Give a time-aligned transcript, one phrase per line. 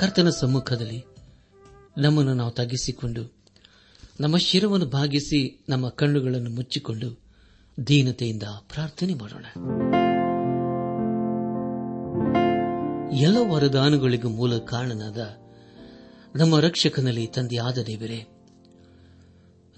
[0.00, 1.04] ಕರ್ತನ ಸಮ್ಮುಖದಲ್ಲಿ
[1.98, 3.34] ನಮ್ಮನ್ನು ನಾವು ತಗ್ಗಿಸಿಕೊಂಡು,
[4.20, 7.20] ನಮ್ಮ ಶಿರವನ್ನು ಭಾಗಿಸಿ ನಮ್ಮ ಕಣ್ಣುಗಳನ್ನು ಮುಚ್ಚಿಕೊಂಡು
[7.86, 9.44] ದೀನತೆಯಿಂದ ಪ್ರಾರ್ಥನೆ ಮಾಡೋಣ.
[13.12, 15.18] ಎಲ್ಲ ವರದಾನಗಳಿಗೂ ಮೂಲ ಕಾರಣನಾದ
[16.36, 18.26] ನಮ್ಮ ರಕ್ಷಕನಲ್ಲಿ ತಂದೆಯಾದ ದೇವರೇ,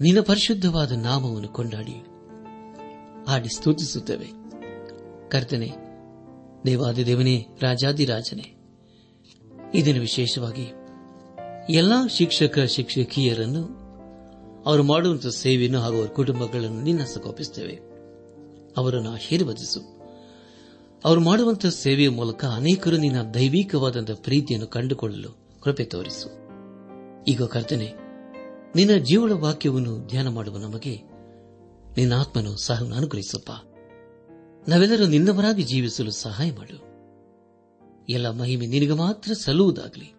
[0.01, 1.99] ನಿನ್ನ ಪರಿಶುದ್ಧವಾದ ನಾಮವನ್ನು ಕೊಂಡಾಡಿ,
[3.27, 4.31] ಹಾಡಿ ಸ್ತುತಿಸುತ್ತೇವೆ.
[5.29, 5.71] ಕರ್ತನೆ
[6.65, 8.52] ದೇವಾದಿ ದೇವನೇ ರಾಜಾದಿರಾಜನೇ
[9.75, 10.71] ಇದನ್ನು ವಿಶೇಷವಾಗಿ
[11.69, 13.83] ಎಲ್ಲಾ ಶಿಕ್ಷಕ, ಶಿಕ್ಷಕಿಯರನ್ನು
[14.65, 17.79] ಅವರು ಮಾಡುವಂತಹ ಸೇವೆಯನ್ನು ಹಾಗೂ ಅವರ ಕುಟುಂಬಗಳನ್ನು ನಿನ್ನ ಸಕೋಪಿಸುತ್ತೇವೆ
[18.77, 19.79] ಅವರನ್ನು ಆಶೀರ್ವದಿಸು.
[21.05, 26.29] ಅವರು ಮಾಡುವಂತಹ ಸೇವೆಯ ಮೂಲಕ ಅನೇಕರು ನಿನ್ನ ದೈವಿಕವಾದಂತಹ ಪ್ರೀತಿಯನ್ನು ಕಂಡುಕೊಳ್ಳಲು ಕೃಪೆ ತೋರಿಸು.
[27.27, 27.93] ಈಗ ಕರ್ತನೆ,
[28.75, 31.01] ನಿನ್ನ ಜೀವನ ವಾಕ್ಯವನ್ನು ಧ್ಯಾನ ಮಾಡುವ ನಮಗೆ
[31.97, 33.51] ನಿನ್ನ ಆತ್ಮನು ಸಹ ಅನುಗ್ರಹಿಸಪ್ಪ.
[34.69, 36.92] ನಾವೆಲ್ಲರೂ ನಿನ್ನವರಾಗಿ ಜೀವಿಸಲು ಸಹಾಯ ಮಾಡು.
[38.09, 40.13] ಎಲ್ಲ ಮಹಿಮೆ ನಿನಗೆ ಮಾತ್ರ ಸಲ್ಲುವುದಾಗಲಿ.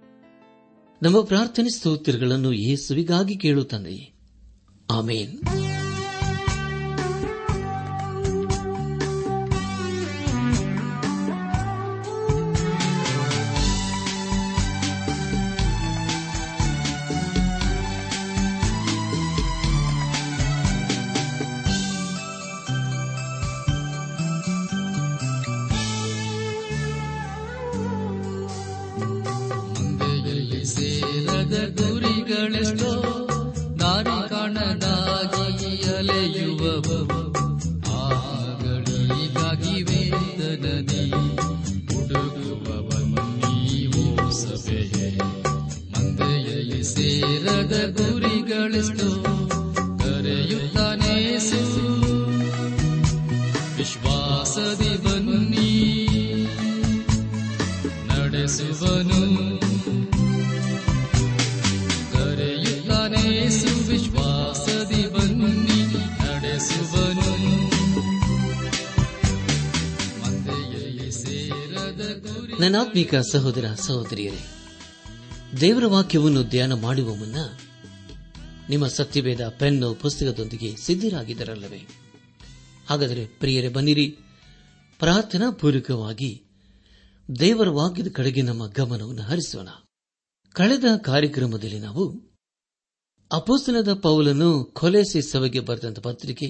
[1.02, 4.12] ನಮ್ಮ ಪ್ರಾರ್ಥನೆ ಸ್ತೋತ್ರಗಳನ್ನು ಯೇಸುವಿಗಾಗಿ ಕೇಳುತ್ತಂದೆಯೇ
[4.90, 5.38] ಆಮೇನ್.
[31.50, 31.83] da da
[72.94, 74.46] ನನ್ನಾತ್ಮಿಕ ಸಹೋದರ ಸಹೋದರಿಯರೇ,
[75.60, 77.36] ದೇವರ ವಾಕ್ಯವನ್ನು ಧ್ಯಾನ ಮಾಡುವ ಮುನ್ನ
[78.68, 81.88] ನಿಮ್ಮ ಸತ್ಯಭೇದ ಪೆನ್ನು ಪುಸ್ತಕದೊಂದಿಗೆ ಸಿದ್ಧರಾಗಿದ್ದರಲ್ಲವೇ?
[82.86, 84.10] ಹಾಗಾದರೆ ಪ್ರಿಯರೇ, ಬನ್ನಿರಿ.
[84.98, 86.44] ಪ್ರಾರ್ಥನಾ ಪೂರ್ವಕವಾಗಿ
[87.38, 89.68] ದೇವರ ವಾಕ್ಯದ ಕಡೆಗೆ ನಮ್ಮ ಗಮನವನ್ನು ಹರಿಸೋಣ.
[90.52, 92.30] ಕಳೆದ ಕಾರ್ಯಕ್ರಮದಲ್ಲಿ ನಾವು
[93.32, 96.46] ಅಪೋಸ್ತನದ ಪೌಲನ್ನು ಕೊಲೆಸಿ ಸಭೆಗೆ ಬರೆದಂತ ಪತ್ರಿಕೆ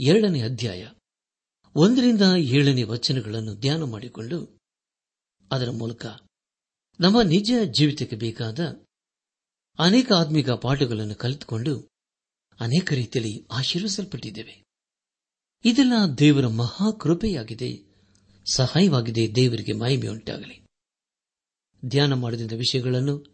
[0.00, 0.88] ಎರಡನೇ ಅಧ್ಯಾಯ
[1.74, 4.61] ಒಂದರಿಂದ ಏಳನೇ ವಚನಗಳನ್ನು ಧ್ಯಾನ ಮಾಡಿಕೊಂಡು
[5.52, 6.06] ಅದರ ಮೂಲಕ
[7.00, 8.58] ನಮ್ಮ ನಿಜ ಜೀವಿತಕ್ಕೆ ಬೇಕಾದ
[9.78, 11.90] ಅನೇಕ ಆತ್ಮಿಕ ಪಾಠಗಳನ್ನು ಕಲಿತುಕೊಂಡು
[12.60, 14.64] ಅನೇಕ ರೀತಿಯಲ್ಲಿ ಆಶೀರ್ವಿಸಲ್ಪಟ್ಟಿದ್ದೇವೆ.
[15.64, 17.84] ಇದೆಲ್ಲ ದೇವರ ಮಹಾ ಕೃಪೆಯಾಗಿದೆ,
[18.52, 20.66] ಸಹಾಯವಾಗಿದೆ, ದೇವರಿಗೆ ಮಹಿಮೆಯುಂಟಾಗಲಿ.
[21.84, 23.26] ಧ್ಯಾನ ಮಾಡಿದ ವಿಷಯಗಳನ್ನು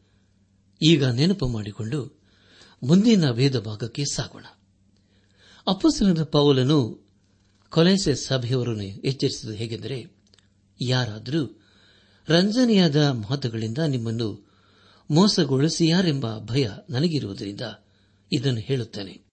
[0.83, 2.23] ಈಗ ನೆನಪು ಮಾಡಿಕೊಂಡು
[2.83, 4.47] ಮುಂದಿನ ವೇದ ಭಾಗಕ್ಕೆ ಸಾಗೋಣ.
[5.67, 7.09] ಅಪ್ಪಸನದ ಪೌಲನು
[7.71, 10.05] ಕೊಲೆಸೆ ಸಭೆಯವರನ್ನು ಎಚ್ಚರಿಸಿದ ಹೇಗೆಂದರೆ,
[10.81, 11.58] ಯಾರಾದರೂ
[12.29, 14.49] ರಂಜನೆಯಾದ ಮಾತುಗಳಿಂದ ನಿಮ್ಮನ್ನು
[15.11, 17.61] ಮೋಸಗೊಳಿಸಿಯಾರೆಂಬ ಭಯ ನನಗಿರುವುದರಿಂದ
[18.33, 19.29] ಇದನ್ನು ಹೇಳುತ್ತೇನೆ.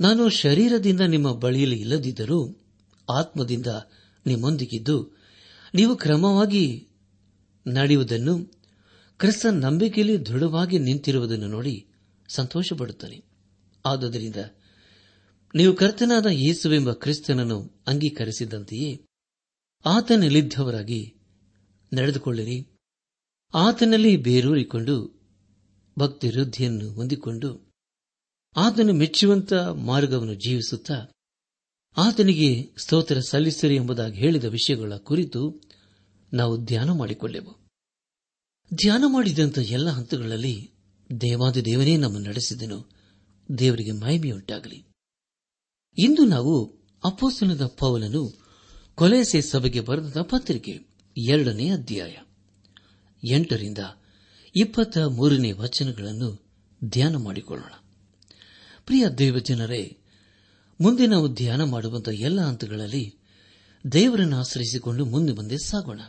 [0.00, 2.56] ನಾನು ಶರೀರದಿಂದ ನಿಮ್ಮ ಬಳಿಯಲ್ಲಿ ಇಲ್ಲದಿದ್ದರೂ
[3.10, 3.66] ಆತ್ಮದಿಂದ
[4.26, 5.16] ನಿಮ್ಮೊಂದಿಗಿದ್ದು
[5.74, 6.88] ನೀವು ಕ್ರಮವಾಗಿ
[7.66, 8.44] ನಡೆಯುವುದನ್ನು
[9.18, 11.86] ಕ್ರಿಸ್ತ ನಂಬಿಕೆಯಲ್ಲಿ ದೃಢವಾಗಿ ನಿಂತಿರುವುದನ್ನು ನೋಡಿ
[12.28, 13.24] ಸಂತೋಷಪಡುತ್ತಾನೆ.
[13.86, 14.36] ಆದುದರಿಂದ
[15.54, 19.06] ನೀವು ಕರ್ತನಾದ ಯೇಸುವೆಂಬ ಕ್ರಿಸ್ತನನ್ನು ಅಂಗೀಕರಿಸಿದಂತೆಯೇ
[19.86, 21.14] ಆತನಲ್ಲಿದ್ದವರಾಗಿ
[21.92, 22.68] ನಡೆದುಕೊಳ್ಳಿರಿ.
[23.54, 25.22] ಆತನಲ್ಲಿ ಬೇರೂರಿಕೊಂಡು
[25.98, 27.72] ಭಕ್ತಿ ವೃದ್ಧಿಯನ್ನು ಹೊಂದಿಕೊಂಡು
[28.56, 31.06] ಆತನು ಮೆಚ್ಚುವಂತ ಮಾರ್ಗವನ್ನು ಜೀವಿಸುತ್ತಾ
[31.96, 35.60] ಆತನಿಗೆ ಸ್ತೋತ್ರ ಸಲ್ಲಿಸಿರಿ ಎಂಬುದಾಗಿ ಹೇಳಿದ ವಿಷಯಗಳ ಕುರಿತು
[36.32, 37.68] ನಾವು ಧ್ಯಾನ ಮಾಡಿಕೊಳ್ಳೆವು.
[38.74, 40.74] ಧ್ಯಾನ ಮಾಡಿದಂಥ ಎಲ್ಲ ಹಂತಗಳಲ್ಲಿ
[41.20, 42.90] ದೇವಾದಿ ದೇವನೇ ನಮ್ಮನ್ನು ನಡೆಸಿದನು.
[43.58, 44.84] ದೇವರಿಗೆ ಮಹಿಮೆಯುಂಟಾಗಲಿ.
[45.98, 48.32] ಇಂದು ನಾವು ಅಪೋಸ್ತನದ ಪೌಲನು
[48.94, 52.16] ಕೊಲೆಸೆ ಸಭೆಗೆ ಬರೆದ ಪತ್ರಿಕೆ ಎರಡನೇ ಅಧ್ಯಾಯ.
[53.28, 53.78] ಎಂಟರಿಂದ
[54.56, 56.44] ಇಪ್ಪತ್ತ ಮೂರನೇ ವಚನಗಳನ್ನು
[56.84, 57.72] ಧ್ಯಾನ ಮಾಡಿಕೊಳ್ಳೋಣ.
[58.86, 59.98] ಪ್ರಿಯ ದೇವಜನರೇ
[60.80, 63.16] ಮುಂದೆ ನಾವು ಧ್ಯಾನ ಮಾಡುವಂತಹ ಎಲ್ಲ ಹಂತಗಳಲ್ಲಿ
[63.92, 66.00] ದೇವರನ್ನು ಆಶ್ರಯಿಸಿಕೊಂಡು ಮುಂದೆ ಮುಂದೆ ಸಾಗೋಣ.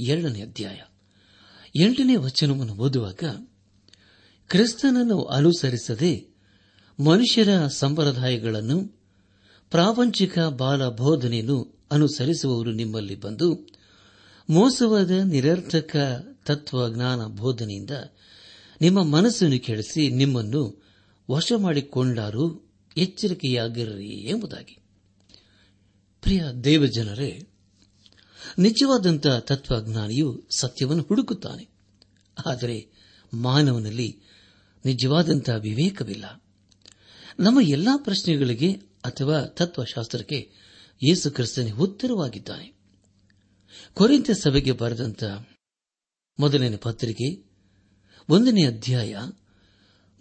[0.00, 0.80] ಎರಡನೇ ಅಧ್ಯಾಯ.
[1.80, 3.48] ಎಂಟನೇ ವಚನವನ್ನು ಓದುವಾಗ,
[4.48, 6.28] ಕ್ರಿಸ್ತನನ್ನು ಅನುಸರಿಸದೆ
[7.04, 9.00] ಮನುಷ್ಯರ ಸಂಪ್ರದಾಯಗಳನ್ನು
[9.70, 13.66] ಪ್ರಾಪಂಚಿಕ ಬಾಲ ಬೋಧನೆಯನ್ನು ಅನುಸರಿಸುವವರು ನಿಮ್ಮಲ್ಲಿ ಬಂದು
[14.50, 15.96] ಮೋಸವಾದ ನಿರರ್ಥಕ
[16.46, 17.90] ತತ್ವಜ್ಞಾನ ಬೋಧನೆಯಿಂದ
[18.80, 20.82] ನಿಮ್ಮ ಮನಸ್ಸನ್ನು ಕೆಡಿಸಿ ನಿಮ್ಮನ್ನು
[21.30, 24.78] ವಶ ಮಾಡಿಕೊಂಡಾರು ಎಚ್ಚರಿಕೆಯಾಗಿರ್ರಿ ಎಂಬುದಾಗಿ.
[26.22, 27.46] ಪ್ರಿಯ ದೇವಜನರೇ,
[28.58, 31.68] ನಿಜವಾದಂಥ ತತ್ವಜ್ಞಾನಿಯು ಸತ್ಯವನ್ನು ಹುಡುಕುತ್ತಾನೆ.
[32.46, 32.90] ಆದರೆ
[33.34, 34.20] ಮಾನವನಲ್ಲಿ
[34.84, 36.42] ನಿಜವಾದಂತಹ ವಿವೇಕವಿಲ್ಲ.
[37.40, 38.72] ನಮ್ಮ ಎಲ್ಲಾ ಪ್ರಶ್ನೆಗಳಿಗೆ
[39.04, 40.67] ಅಥವಾ ತತ್ವಶಾಸ್ತ್ರಕ್ಕೆ
[41.02, 42.78] ಯೇಸು ಕ್ರಿಸ್ತನೇ ಉತ್ತರವಾಗಿದ್ದಾನೆ.
[43.94, 45.24] ಕೊರಿಂತ ಸಭೆಗೆ ಬರೆದಂತ
[46.40, 47.48] ಮೊದಲನೇ ಪತ್ರಿಕೆ,
[48.28, 49.16] ಒಂದನೇ ಅಧ್ಯಾಯ,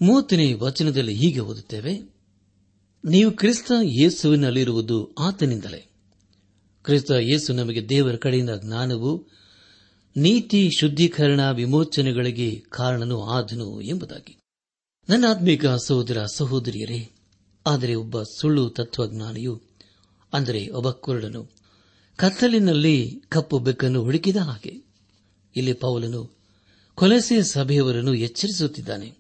[0.02, 2.18] ಮೂವತ್ತನೇ ವಚನದಲ್ಲಿ ಹೀಗೆ ಓದುತ್ತೇವೆ,
[3.06, 5.92] ನೀವು ಕ್ರಿಸ್ತ ಯೇಸುವಿನಲ್ಲಿರುವುದು ಆತನಿಂದಲೇ.
[6.84, 9.28] ಕ್ರಿಸ್ತ ಯೇಸು ನಮಗೆ ದೇವರ ಕಡೆಯಿಂದ ಜ್ಞಾನವು,
[10.18, 14.38] ನೀತಿ, ಶುದ್ಧೀಕರಣ, ವಿಮೋಚನೆಗಳಿಗೆ ಕಾರಣನೂ ಆದನು ಎಂಬುದಾಗಿ.
[15.10, 17.12] ನನ್ನ ಆತ್ಮಿಕ ಸಹೋದರ ಸಹೋದರಿಯರೇ,
[17.68, 19.67] ಆದರೆ ಒಬ್ಬ ಸುಳ್ಳು ತತ್ವಜ್ಞಾನಿಯು
[20.34, 21.50] ಅಂದರೆ ಒಬ್ಬ ಕುರುಡನು.
[22.16, 24.88] ಕತ್ತಲಿನಲ್ಲಿ ಕಪ್ಪು ಬೆಕ್ಕನ್ನು ಹುಡುಕಿದ ಹಾಗೆ.
[25.56, 26.38] ಇಲ್ಲಿ ಪೌಲನು
[26.96, 29.18] ಕೊಲೆಸೆ ಸಭೆಯವರನ್ನು ಎಚ್ಚರಿಸುತ್ತಿದ್ದಾನೆ.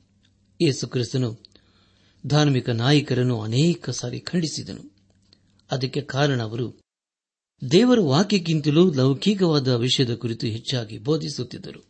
[0.62, 1.38] ಯೇಸು ಕ್ರಿಸ್ತನು
[2.28, 4.92] ಧಾರ್ಮಿಕ ನಾಯಕರನ್ನು ಅನೇಕ ಸಾರಿ ಖಂಡಿಸಿದನು.
[5.72, 6.82] ಅದಕ್ಕೆ ಕಾರಣ ಅವರು
[7.72, 11.82] ದೇವರ ವಾಕ್ಯಕ್ಕಿಂತಲೂ ಲೌಕಿಕವಾದ ವಿಷಯದ ಕುರಿತು ಹೆಚ್ಚಾಗಿ ಬೋಧಿಸುತ್ತಿದ್ದರು.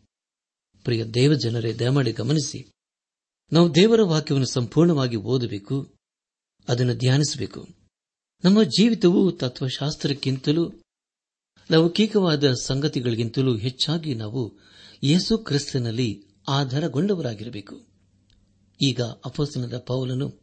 [0.83, 2.71] ಪ್ರಿಯ ದೇವಜನರೇ, ದಯಮಾಡಿ ಗಮನಿಸಿ.
[3.53, 5.93] ನಾವು ದೇವರ ವಾಕ್ಯವನ್ನು ಸಂಪೂರ್ಣವಾಗಿ ಓದಬೇಕು,
[6.67, 7.67] ಅದನ್ನು ಧ್ಯಾನಿಸಬೇಕು.
[8.43, 10.71] ನಮ್ಮ ಜೀವಿತವು ತತ್ವಶಾಸ್ತ್ರಕ್ಕಿಂತಲೂ,
[11.71, 14.53] ಲೌಕಿಕವಾದ ಸಂಗತಿಗಳಿಗಿಂತಲೂ ಹೆಚ್ಚಾಗಿ ನಾವು
[15.03, 17.87] ಯೇಸು ಕ್ರಿಸ್ತನಲ್ಲಿ ಆಧಾರಗೊಂಡವರಾಗಿರಬೇಕು.
[18.81, 20.33] ಈಗ ಅಪೋಸ್ತನದ ಪೌಲನು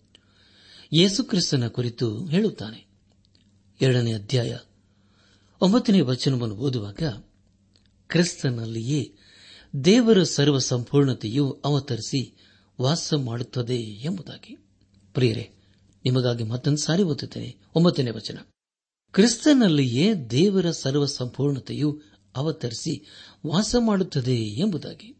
[0.96, 2.86] ಯೇಸು ಕ್ರಿಸ್ತನ ಕುರಿತು ಹೇಳುತ್ತಾನೆ.
[3.80, 4.58] ಎರಡನೇ ಅಧ್ಯಾಯ
[5.60, 7.02] ಒಂಬತ್ತನೇ ವಚನವನ್ನು ಓದುವಾಗ,
[8.08, 9.14] ಕ್ರಿಸ್ತನಲ್ಲಿಯೇ
[9.84, 12.36] ದೇವರ ಸರ್ವ ಸಂಪೂರ್ಣತೆಯು ಅವತರಿಸಿ
[12.80, 14.56] ವಾಸ ಮಾಡುತ್ತದೆ ಎಂಬುದಾಗಿ.
[15.14, 15.50] ಪ್ರಿಯರೇ
[16.04, 17.56] ನಿಮಗಾಗಿ ಮತ್ತೊಂದು ಸಾರಿ ಓದುತ್ತೇನೆ.
[17.74, 18.38] ಒಂಬತ್ತನೇ ವಚನ.
[19.12, 22.02] ಕ್ರಿಸ್ತನಲ್ಲಿಯೇ ದೇವರ ಸರ್ವ ಸಂಪೂರ್ಣತೆಯು
[22.36, 23.06] ಅವತರಿಸಿ
[23.46, 25.16] ವಾಸ ಮಾಡುತ್ತದೆ ಎಂಬುದಾಗಿ.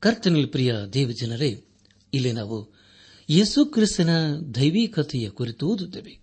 [0.00, 1.64] ಕರ್ತನಲ್ಲಿ ಪ್ರಿಯ ದೇವಜನರೇ,
[2.14, 2.74] ಇಲ್ಲಿ ನಾವು
[3.30, 4.10] ಯೇಸು ಕ್ರಿಸ್ತನ
[4.54, 6.18] ದೈವಿಕತೆಯ ಕುರಿತು ಓದುತ್ತೇವೆ.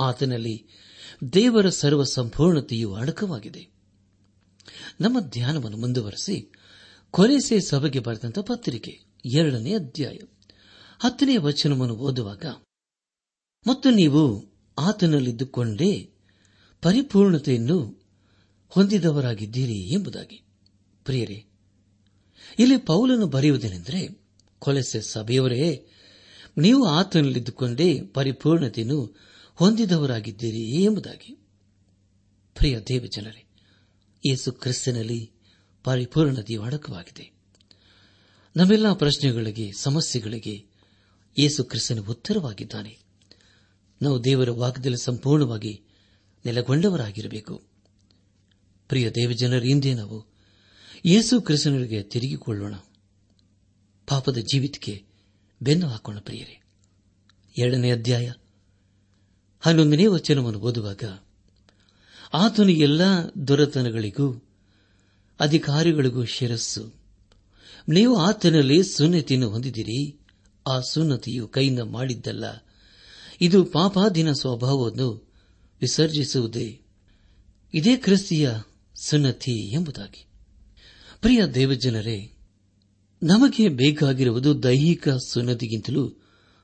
[0.00, 0.66] ಆತನಲ್ಲಿ
[1.32, 3.68] ದೇವರ ಸರ್ವ ಸಂಪೂರ್ಣತೆಯು ಅಡಕವಾಗಿದೆ.
[5.00, 6.52] ನಮ್ಮ ಧ್ಯಾನವನ್ನು ಮುಂದುವರೆಸಿ
[7.10, 9.00] ಕೊರೆಸೆ ಸಭೆಗೆ ಬರೆದಂತಹ ಪತ್ರಿಕೆ
[9.34, 10.18] ಎರಡನೇ ಅಧ್ಯಾಯ.
[11.02, 12.44] ಹತ್ತನೇ ವಚನವನ್ನು ಓದುವಾಗ,
[13.66, 16.12] ಮತ್ತು ನೀವು ಆತನಲ್ಲಿದ್ದುಕೊಂಡೇ
[16.82, 18.06] ಪರಿಪೂರ್ಣತೆಯನ್ನು
[18.68, 20.44] ಹೊಂದಿದವರಾಗಿದ್ದೀರಿ ಎಂಬುದಾಗಿ.
[21.04, 21.44] ಪ್ರಿಯರೇ,
[22.58, 24.26] ಇಲ್ಲಿ ಪೌಲನ್ನು ಬರೆಯುವುದೇನೆಂದರೆ
[24.58, 25.86] ಕೊಲೆಸೆ ಸಭೆಯವರೇ,
[26.58, 29.16] ನೀವು ಆತನಲ್ಲಿದ್ದುಕೊಂಡೇ ಪರಿಪೂರ್ಣತೆಯನ್ನು
[29.54, 31.34] ಹೊಂದಿದವರಾಗಿದ್ದೀರಿ ಎಂಬುದಾಗಿ.
[32.54, 33.46] ಪ್ರಿಯ ದೇವಜನರೇ,
[34.26, 35.32] ಯೇಸು ಕ್ರಿಸ್ತನಲ್ಲಿ
[35.84, 37.32] ಪರಿಪೂರ್ಣತೆಯು ಅಡಕವಾಗಿದೆ.
[38.56, 40.71] ನಮ್ಮೆಲ್ಲ ಪ್ರಶ್ನೆಗಳಿಗೆ, ಸಮಸ್ಯೆಗಳಿಗೆ
[41.38, 42.98] ಯೇಸು ಕ್ರಿಸ್ತನ ಉತ್ತರವಾಗಿದ್ದಾನೆ.
[44.02, 45.82] ನಾವು ದೇವರ ವಾಕ್ಯದಲ್ಲಿ ಸಂಪೂರ್ಣವಾಗಿ
[46.44, 47.62] ನೆಲೆಗೊಂಡವರಾಗಿರಬೇಕು.
[48.88, 50.26] ಪ್ರಿಯ ದೇವಜನರ, ಹಿಂದೆ ನಾವು
[51.04, 52.74] ಯೇಸು ಕ್ರಿಸ್ತನಿಗೆ ತಿರುಗಿಕೊಳ್ಳೋಣ.
[54.06, 55.04] ಪಾಪದ ಜೀವಿತಕ್ಕೆ
[55.62, 56.62] ಬೆನ್ನು ಹಾಕೋಣ ಪ್ರಿಯರೇ.
[57.58, 58.32] ಎರಡನೇ ಅಧ್ಯಾಯ
[59.60, 61.04] ಹನ್ನೊಂದನೇ ವಚನವನ್ನು ಓದುವಾಗ,
[62.34, 63.00] ಆತನು ಎಲ್ಲ
[63.48, 64.44] ದೊರೆತನಗಳಿಗೂ
[65.40, 66.94] ಅಧಿಕಾರಿಗಳಿಗೂ ಶಿರಸ್ಸು.
[67.88, 70.21] ನೀವು ಆತನಲ್ಲಿ ಸುನ್ನತಿಯನ್ನು ಹೊಂದಿದಿರಿ
[70.66, 72.44] ಆ ಸುನ್ನತಿಯು ಕೈಯಿಂದ ಮಾಡಿದ್ದಲ್ಲ.
[73.40, 75.32] ಇದು ಪಾಪಾಧೀನ ಸ್ವಭಾವವನ್ನು
[75.80, 76.80] ವಿಸರ್ಜಿಸುವುದೇ.
[77.74, 78.52] ಇದೇ ಕ್ರಿಸ್ತಿಯ
[79.02, 80.26] ಸುನ್ನತಿ ಎಂಬುದಾಗಿ.
[81.20, 82.36] ಪ್ರಿಯ ದೇವಜನರೇ,
[83.22, 86.08] ನಮಗೆ ಬೇಕಾಗಿರುವುದು ದೈಹಿಕ ಸುನ್ನತಿಗಿಂತಲೂ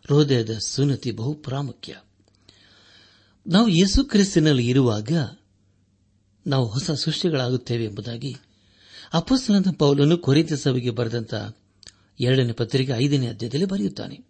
[0.08, 1.96] ಹೃದಯದ ಸುನ್ನತಿ ಬಹು ಪ್ರಾಮುಖ್ಯ.
[3.46, 5.12] ನಾವು ಯೇಸು ಕ್ರಿಸ್ತಿನಲ್ಲಿ ಇರುವಾಗ
[6.46, 8.36] ನಾವು ಹೊಸ ಸೃಷ್ಟಿಗಳಾಗುತ್ತೇವೆ ಎಂಬುದಾಗಿ
[9.12, 11.34] ಅಪಸ್ಸನದ ಪೌಲನ್ನು ಕೊರಿತ ಸಭೆಗೆ ಬರೆದಂತ
[12.20, 14.20] ಎರಡನೇ ಪತ್ರಿಕೆ ಐದನೇ ಅಧ್ಯಾಯದಲ್ಲಿ ಬರೆಯುತ್ತಾನೆ.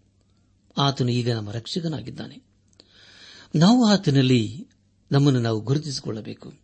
[0.78, 2.42] ಆತನು ಈಗ ನಮ್ಮ ರಕ್ಷಕನಾಗಿದ್ದಾನೆ.
[3.56, 4.68] ನಾವು ಆತನಲ್ಲಿ
[5.12, 6.54] ನಮ್ಮನ್ನು ನಾವು ಗುರುತಿಸಿಕೊಳ್ಳಬೇಕು.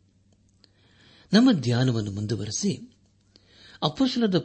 [1.32, 2.90] ನಮ್ಮ ಧ್ಯಾನವನ್ನು ಮುಂದುವರೆಸಿ
[3.82, 4.38] ಅಪೋಷಣದ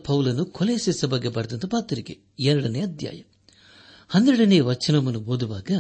[0.44, 3.22] ಕೊಲೆ ಸೇಸ ಬಗ್ಗೆ ಬರೆದಂತ ಪಾತ್ರಿಕೆ ಎರಡನೇ ಅಧ್ಯಾಯ.
[4.08, 5.72] ಹನ್ನೆರಡನೇ ವಚನವನ್ನು ಓದುವಾಗ,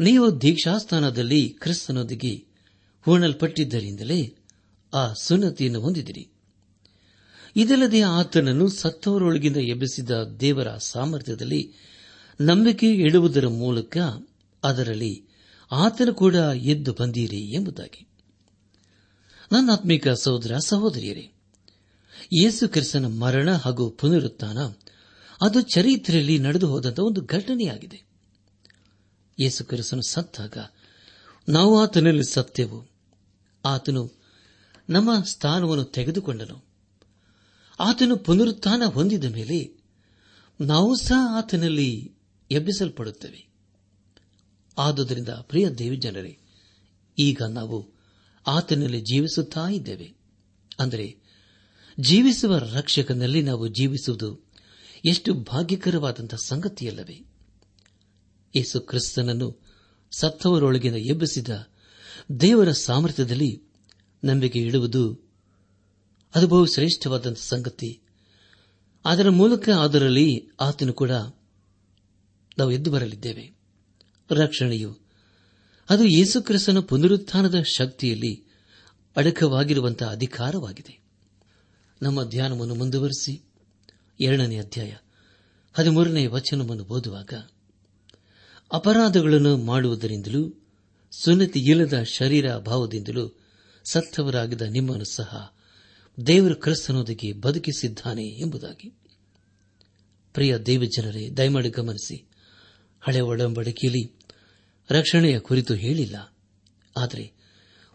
[0.00, 2.46] ನೀವು ದೀಕ್ಷಾಸ್ಥಾನದಲ್ಲಿ ಕ್ರಿಸ್ತನೊಂದಿಗೆ
[3.04, 4.36] ಹೂಣಲ್ಪಟ್ಟಿದ್ದರಿಂದಲೇ
[4.94, 6.28] ಆ ಸುನ್ನತಿಯನ್ನು ಹೊಂದಿದಿರಿ
[7.58, 10.10] ಇದಲ್ಲದೆ ಆತನನ್ನು ಸತ್ತವರೊಳಗಿಂದ ಎಬ್ಬಿಸಿದ
[10.40, 11.72] ದೇವರ ಸಾಮರ್ಥ್ಯದಲ್ಲಿ
[12.40, 13.96] ನಂಬಿಕೆ ಇಡುವುದರ ಮೂಲಕ
[14.64, 15.24] ಅದರಲ್ಲಿ
[15.72, 18.08] ಆತನು ಕೂಡ ಎದ್ದು ಬಂದೀರಿ ಎಂಬುದಾಗಿ.
[19.52, 21.30] ನನ್ನ ಆತ್ಮಿಕ ಸಹೋದರ, ಸಹೋದರಿಯರೇ,
[22.32, 24.58] ಯೇಸು ಕ್ರಿಸ್ತನ ಮರಣ ಹಾಗೂ ಪುನರುತ್ಥಾನ
[25.42, 28.02] ಅದು ಚರಿತ್ರೆಯಲ್ಲಿ ನಡೆದು ಹೋದಂತಹ ಒಂದು ಘಟನೆಯಾಗಿದೆ.
[29.40, 30.58] ಯೇಸು ಕ್ರಿಸ್ತನು ಸತ್ತಾಗ
[31.48, 32.90] ನಾವು ಆತನಲ್ಲಿ ಸತ್ಯವು
[33.64, 34.12] ಆತನು
[34.90, 36.67] ನಮ್ಮ ಸ್ಥಾನವನ್ನು ತೆಗೆದುಕೊಂಡನು.
[37.80, 39.78] ಆತನು ಪುನರುತ್ಥಾನ ಹೊಂದಿದ ಮೇಲೆ
[40.60, 42.14] ನಾವು ಸಹ ಆತನಲ್ಲಿ
[42.50, 43.48] ಎಬ್ಬಿಸಲ್ಪಡುತ್ತೇವೆ.
[44.78, 46.38] ಆದುದರಿಂದ ಪ್ರಿಯ ದೇವಿ ಜನರೇ
[47.18, 47.94] ಈಗ ನಾವು
[48.46, 50.14] ಆತನಲ್ಲಿ ಜೀವಿಸುತ್ತಾ ಇದ್ದೇವೆ.
[50.78, 51.16] ಅಂದರೆ
[52.00, 54.50] ಜೀವಿಸುವ ರಕ್ಷಕನಲ್ಲಿ ನಾವು ಜೀವಿಸುವುದು
[55.04, 57.24] ಎಷ್ಟು ಭಾಗ್ಯಕರವಾದಂತಹ ಸಂಗತಿಯಲ್ಲವೇ.
[58.56, 59.68] ಯೇಸು ಕ್ರಿಸ್ತನನ್ನು
[60.18, 61.48] ಸತ್ತವರೊಳಗಿನ ಎಬ್ಬಿಸಿದ
[62.40, 63.62] ದೇವರ ಸಾಮರ್ಥ್ಯದಲ್ಲಿ
[64.24, 65.27] ನಂಬಿಕೆ ಇಡುವುದು
[66.34, 68.00] ಅದು ಬಹು ಶ್ರೇಷ್ಠವಾದಂಥ ಸಂಗತಿ.
[69.04, 71.10] ಅದರ ಮೂಲಕ ಅದರಲ್ಲಿ ಆತನು ಕೂಡ
[72.58, 73.58] ನಾವು ಎದ್ದು ಬರಲಿದ್ದೇವೆ.
[74.30, 74.98] ರಕ್ಷಣೆಯು
[75.90, 78.44] ಅದು ಯೇಸುಕ್ರಿಸ್ತನ ಪುನರುತ್ಥಾನದ ಶಕ್ತಿಯಲ್ಲಿ
[79.16, 81.00] ಅಡಕವಾಗಿರುವಂತಹ ಅಧಿಕಾರವಾಗಿದೆ.
[82.02, 83.42] ನಮ್ಮ ಧ್ಯಾನವನ್ನು ಮುಂದುವರೆಸಿ
[84.20, 84.94] ಎರಡನೇ ಅಧ್ಯಾಯ
[85.72, 87.34] ಹದಿಮೂರನೇ ವಚನವನ್ನು ಓದುವಾಗ,
[88.72, 90.66] ಅಪರಾಧಗಳನ್ನು ಮಾಡುವುದರಿಂದಲೂ
[91.18, 93.38] ಸುನ್ನತಿ ಇಲ್ಲದ ಶರೀರ ಭಾವದಿಂದಲೂ
[93.92, 95.57] ಸತ್ತವರಾಗಿದ್ದ ನಿಮ್ಮನ್ನು ಸಹ
[96.26, 98.94] ದೇವರ ಕ್ರಿಸ್ತನೊಂದಿಗೆ ಬದುಕಿಸಿದ್ದಾನೆ ಎಂಬುದಾಗಿ.
[100.34, 102.28] ಪ್ರಿಯ ದೇವಜನರೇ, ದಯಮಾಡಿ ಗಮನಿಸಿ.
[103.00, 104.12] ಹಳೆ ಒಡಂಬಡಿಕೆಯಲ್ಲಿ
[104.90, 106.34] ರಕ್ಷಣೆಯ ಕುರಿತು ಹೇಳಿಲ್ಲ.
[106.96, 107.32] ಆದರೆ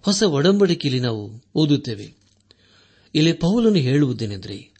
[0.01, 2.15] ಹೊಸ ಒಡಂಬಡಿಕೆಯಲ್ಲಿ ನಾವು ಓದುತ್ತೇವೆ.
[3.15, 4.73] ಇಲ್ಲಿ ಪೌಲನು ಹೇಳುವುದೇನೆಂದರೆ,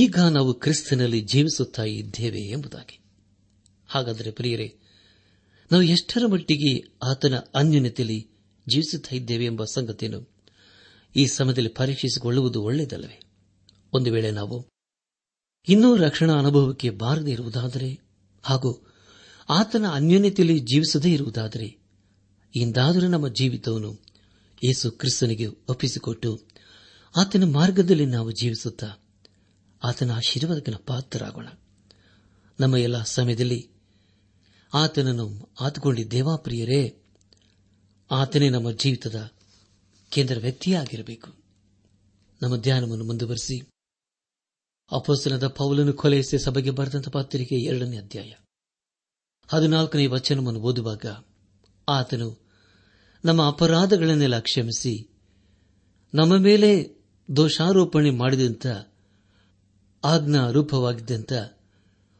[0.00, 3.00] ಈಗ ನಾವು ಕ್ರಿಸ್ತನಲ್ಲಿ ಜೀವಿಸುತ್ತಾ ಇದ್ದೇವೆ ಎಂಬುದಾಗಿ.
[3.86, 4.76] ಹಾಗಾದರೆ ಪ್ರಿಯರೇ,
[5.72, 8.28] ನಾವು ಎಷ್ಟರ ಮಟ್ಟಿಗೆ ಆತನ ಅನ್ಯೂನ್ಯತೆಯಲ್ಲಿ
[8.68, 10.35] ಜೀವಿಸುತ್ತಾ ಇದ್ದೇವೆ ಎಂಬ ಸಂಗತಿಯನ್ನು
[11.16, 13.20] ಈ ಸಮಯದಲ್ಲಿ ಪರೀಕ್ಷಿಸಿಕೊಳ್ಳುವುದು ಒಳ್ಳೆಯದಲ್ಲವೇ?
[13.92, 14.66] ಒಂದು ವೇಳೆ ನಾವು
[15.68, 18.00] ಇನ್ನೂ ರಕ್ಷಣಾ ಅನುಭವಕ್ಕೆ ಬಾರದೇ ಇರುವುದಾದರೆ,
[18.42, 18.94] ಹಾಗೂ
[19.48, 21.78] ಆತನ ಅನ್ಯೋನ್ಯತೆಯಲ್ಲಿ ಜೀವಿಸದೇ ಇರುವುದಾದರೆ,
[22.56, 23.92] ಇಂದಾದರೂ ನಮ್ಮ ಜೀವಿತವನ್ನು
[24.64, 26.40] ಯೇಸು ಕ್ರಿಸ್ತನಿಗೆ ಒಪ್ಪಿಸಿಕೊಟ್ಟು
[27.20, 28.86] ಆತನ ಮಾರ್ಗದಲ್ಲಿ ನಾವು ಜೀವಿಸುತ್ತಾ
[29.84, 31.46] ಆತನ ಆಶೀರ್ವಾದಕನ ಪಾತ್ರರಾಗೋಣ.
[32.60, 33.70] ನಮ್ಮ ಎಲ್ಲ ಸಮಯದಲ್ಲಿ
[34.74, 37.02] ಆತನನ್ನು ಆತುಕೊಂಡಿದ್ದೇವಾ ದೇವಾಪ್ರಿಯರೇ,
[38.10, 39.30] ಆತನೇ ನಮ್ಮ ಜೀವಿತದ
[40.10, 41.34] ಕೇಂದ್ರ ವ್ಯಕ್ತಿಯಾಗಿರಬೇಕು.
[42.42, 43.60] ನಮ್ಮ ಧ್ಯಾನವನ್ನು ಮುಂದುವರೆಸಿ.
[44.92, 48.32] ಅಪೋಸ್ತನದ ಪೌಲನು ಕೊಲೆಯಿಸಿ ಸಭೆಗೆ ಬರೆದಂತಹ ಪತ್ರಿಕೆ ಎರಡನೇ ಅಧ್ಯಾಯ.
[49.48, 51.06] ಹದಿನಾಲ್ಕನೇ ವಚನವನ್ನು ಓದುವಾಗ
[51.88, 52.46] ಆತನು
[53.24, 55.08] ನಮ್ಮ ಅಪರಾಧಗಳನ್ನೆಲ್ಲ ಕ್ಷಮಿಸಿ,
[56.14, 56.96] ನಮ್ಮ ಮೇಲೆ
[57.36, 58.66] ದೋಷಾರೋಪಣೆ ಮಾಡಿದಂತ
[60.04, 61.32] ಆಜ್ಞಾ ರೂಪವಾಗಿದ್ದಂಥ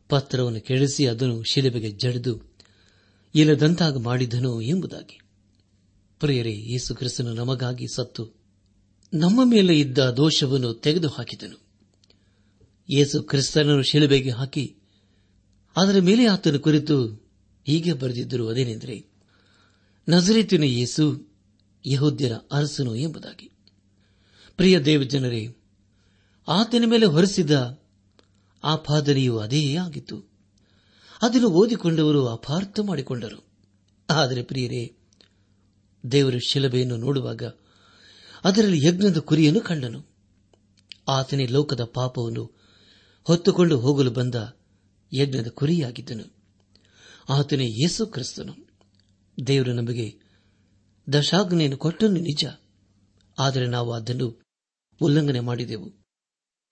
[0.09, 2.57] ಪತ್ರವನ್ನು ಕೆಡಿಸಿ ಅದನ್ನು ಶಿಲೆಬೆಗೆ ಜಡಿದು
[3.35, 5.21] ಇಲ್ಲದಂತಾಗ ಮಾಡಿದನು ಎಂಬುದಾಗಿ.
[6.21, 8.31] ಪ್ರಿಯರೇ ಯೇಸು ಕ್ರಿಸ್ತನು ನಮಗಾಗಿ ಸತ್ತು
[9.15, 11.61] ನಮ್ಮ ಮೇಲೆ ಇದ್ದ ದೋಷವನ್ನು ತೆಗೆದುಹಾಕಿದನು.
[12.91, 14.77] ಯೇಸು ಕ್ರಿಸ್ತನನ್ನು ಶಿಲುಬೆಗೆ ಹಾಕಿ
[15.77, 17.27] ಅದರ ಮೇಲೆ ಆತನ ಕುರಿತು
[17.67, 19.07] ಹೀಗೆ ಬರೆದಿದ್ದರು, ಅದೇನೆಂದರೆ,
[20.09, 21.27] ನಜರೀತಿನ ಯೇಸು
[21.87, 23.51] ಯಹೋದ್ಯರ ಅರಸನು ಎಂಬುದಾಗಿ.
[24.57, 25.57] ಪ್ರಿಯ ದೇವಜನರೇ,
[26.49, 27.83] ಆತನ ಮೇಲೆ ಹೊರಿಸಿದ
[28.65, 30.23] ಆಪಾದನೆಯು ಅದೇ ಆಗಿತ್ತು.
[31.23, 33.47] ಅದನ್ನು ಓದಿಕೊಂಡವರು ಅಪಾರ್ಥ ಮಾಡಿಕೊಂಡರು.
[34.11, 34.97] ಆದರೆ ಪ್ರಿಯರೇ
[36.12, 37.43] ದೇವರ ಶಿಲಬೆಯನ್ನು ನೋಡುವಾಗ
[38.45, 40.07] ಅದರಲ್ಲಿ ಯಜ್ಞದ ಕುರಿಯನ್ನು ಕಂಡನು.
[41.09, 42.57] ಆತನೇ ಲೋಕದ ಪಾಪವನ್ನು
[43.23, 44.35] ಹೊತ್ತುಕೊಂಡು ಹೋಗಲು ಬಂದ
[45.12, 46.37] ಯಜ್ಞದ ಕುರಿಯಾಗಿದ್ದನು.
[47.29, 48.55] ಆತನೇ ಯೇಸು ಕ್ರಿಸ್ತನು.
[49.47, 50.19] ದೇವರು ನಮಗೆ
[51.12, 52.45] ದಶಾಗ್ನೆಯನ್ನು ಕೊಟ್ಟನು ನಿಜ.
[53.38, 54.43] ಆದರೆ ನಾವು ಅದನ್ನು
[55.00, 55.91] ಉಲ್ಲಂಘನೆ ಮಾಡಿದೆವು.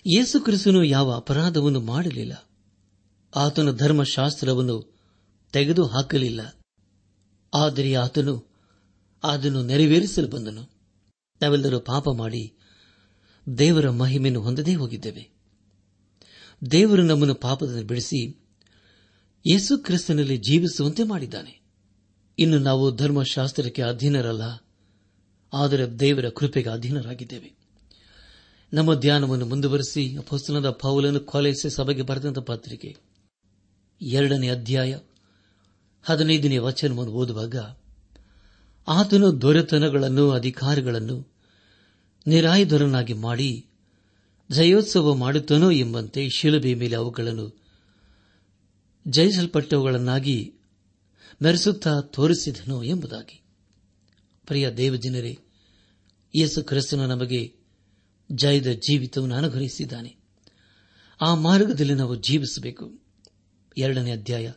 [0.06, 2.48] ಯೇಸು ಕ್ರಿಸ್ತನು ಯಾವ ಅಪರಾಧವನ್ನು ಮಾಡಲಿಲ್ಲ.
[3.36, 4.94] ಆತನ ಧರ್ಮಶಾಸ್ತ್ರವನ್ನು
[5.52, 6.56] ತೆಗೆದು ಹಾಕಲಿಲ್ಲ
[7.54, 8.53] ಆದರೆ ಆತನು
[9.24, 10.62] ಅದನ್ನು ನೆರವೇರಿಸಲು ಬಂದನು
[11.40, 12.42] ನಾವೆಲ್ಲರೂ ಪಾಪ ಮಾಡಿ
[13.58, 15.24] ದೇವರ ಮಹಿಮೆಯನ್ನು ಹೊಂದದೇ ಹೋಗಿದ್ದೇವೆ.
[16.70, 18.20] ದೇವರು ನಮ್ಮನ್ನು ಪಾಪದನ್ನು ಬಿಡಿಸಿ
[19.44, 21.52] ಯೇಸು ಕ್ರಿಸ್ತನಲ್ಲಿ ಜೀವಿಸುವಂತೆ ಮಾಡಿದ್ದಾನೆ.
[22.38, 24.44] ಇನ್ನು ನಾವು ಧರ್ಮಶಾಸ್ತ್ರಕ್ಕೆ ಅಧೀನರಲ್ಲ,
[25.52, 27.50] ಆದರೆ ದೇವರ ಕೃಪೆಗೆ ಅಧೀನರಾಗಿದ್ದೇವೆ.
[28.72, 32.90] ನಮ್ಮ ಧ್ಯಾನವನ್ನು ಮುಂದುವರೆಸಿ ಅಪಸ್ತನದ ಪೌಲನ್ನು ಕೊಲೆಸಿ ಸಭೆಗೆ ಬರೆದಂತಹ ಪತ್ರಿಕೆ
[34.00, 34.98] ಎರಡನೇ ಅಧ್ಯಾಯ
[36.04, 37.56] ಹದಿನೈದನೇ ವಚನವನ್ನು ಓದುವಾಗ
[38.88, 41.34] ಆತನು ದೊರೆತನಗಳನ್ನು, ಅಧಿಕಾರಗಳನ್ನು
[42.26, 43.66] ನಿರಾಯುಧರನ್ನಾಗಿ ಮಾಡಿ
[44.50, 47.64] ಜಯೋತ್ಸವ ಮಾಡುತ್ತನೋ ಎಂಬಂತೆ ಶಿಲುಬೆ ಮೇಲೆ ಅವುಗಳನ್ನು
[49.08, 50.54] ಜಯಿಸಲ್ಪಟ್ಟವುಗಳನ್ನಾಗಿ
[51.42, 53.42] ಮೆರೆಸುತ್ತಾ ತೋರಿಸಿದನು ಎಂಬುದಾಗಿ.
[54.46, 55.38] ಪ್ರಿಯ ದೇವಜನರೇ,
[56.36, 57.54] ಯೇಸು ಕ್ರಿಸ್ತನು ನಮಗೆ
[58.32, 60.16] ಜಯದ ಜೀವಿತವನ್ನು ಅನುಗ್ರಹಿಸಿದ್ದಾನೆ.
[61.20, 62.98] ಆ ಮಾರ್ಗದಲ್ಲಿ ನಾವು ಜೀವಿಸಬೇಕು.
[63.78, 64.52] ಎರಡನೇ ಅಧ್ಯಾಯ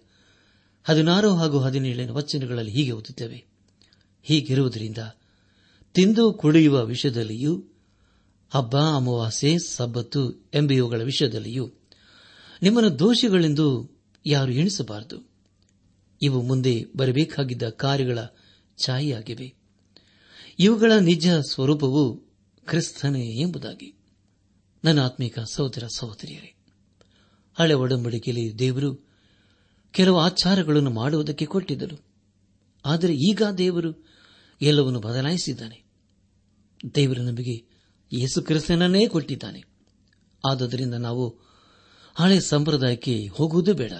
[0.84, 3.46] ಹದಿನಾರು ಹಾಗೂ ಹದಿನೇಳನೇ ವಚನಗಳಲ್ಲಿ ಹೀಗೆ ಓದುತ್ತೇವೆ.
[4.27, 4.98] ಹೀಗಿರುವುದರಿಂದ
[5.93, 7.63] ತಿಂದು ಕುಡಿಯುವ ವಿಷಯದಲ್ಲಿಯೂ,
[8.50, 11.72] ಹಬ್ಬ, ಅಮಾವಾಸ್ಯೆ, ಸಬ್ಬತ್ತು ಎಂಬಿವುಗಳ ವಿಷಯದಲ್ಲಿಯೂ
[12.62, 15.29] ನಿಮ್ಮನ್ನು ದೋಷಿಗಳೆಂದು ಯಾರು ಎಣಿಸಬಾರದು.
[16.22, 18.19] ಇವು ಮುಂದೆ ಬರಬೇಕಾಗಿದ್ದ ಕಾರ್ಯಗಳ
[18.77, 19.53] ಛಾಯೆಯಾಗಿವೆ.
[20.60, 22.15] ಇವುಗಳ ನಿಜ ಸ್ವರೂಪವು
[22.65, 23.96] ಕ್ರಿಸ್ತನೇ ಎಂಬುದಾಗಿ.
[24.84, 26.55] ನನ್ನ ಆತ್ಮಿಕ ಸಹೋದರ ಸಹೋದರಿಯರೇ,
[27.55, 29.07] ಹಳೆ ಒಡಂಬಡಿಕೆಯಲ್ಲಿ ದೇವರು
[29.91, 32.05] ಕೆಲವು ಆಚಾರಗಳನ್ನು ಮಾಡುವುದಕ್ಕೆ ಕೊಟ್ಟಿದ್ದರು.
[32.86, 34.06] ಆದರೆ ಈಗ ದೇವರು
[34.61, 35.83] ಎಲ್ಲವನ್ನು ಬದಲಾಯಿಸಿದ್ದಾನೆ.
[36.95, 37.55] ದೇವರು ನಮಗೆ
[38.13, 39.63] ಯೇಸು ಕ್ರಿಸ್ತನನ್ನೇ ಕೊಟ್ಟಿದ್ದಾನೆ.
[40.49, 41.39] ಆದ್ದರಿಂದ ನಾವು
[42.15, 43.91] ಹಳೆ ಸಂಪ್ರದಾಯಕ್ಕೆ ಹೋಗುವುದೇ ಬೇಡ.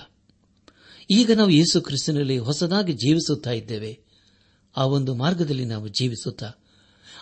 [1.10, 4.04] ಈಗ ನಾವು ಯೇಸು ಕ್ರಿಸ್ತನಲ್ಲಿ ಹೊಸದಾಗಿ ಜೀವಿಸುತ್ತಾ ಇದ್ದೇವೆ.
[4.78, 6.52] ಆ ಒಂದು ಮಾರ್ಗದಲ್ಲಿ ನಾವು ಜೀವಿಸುತ್ತಾ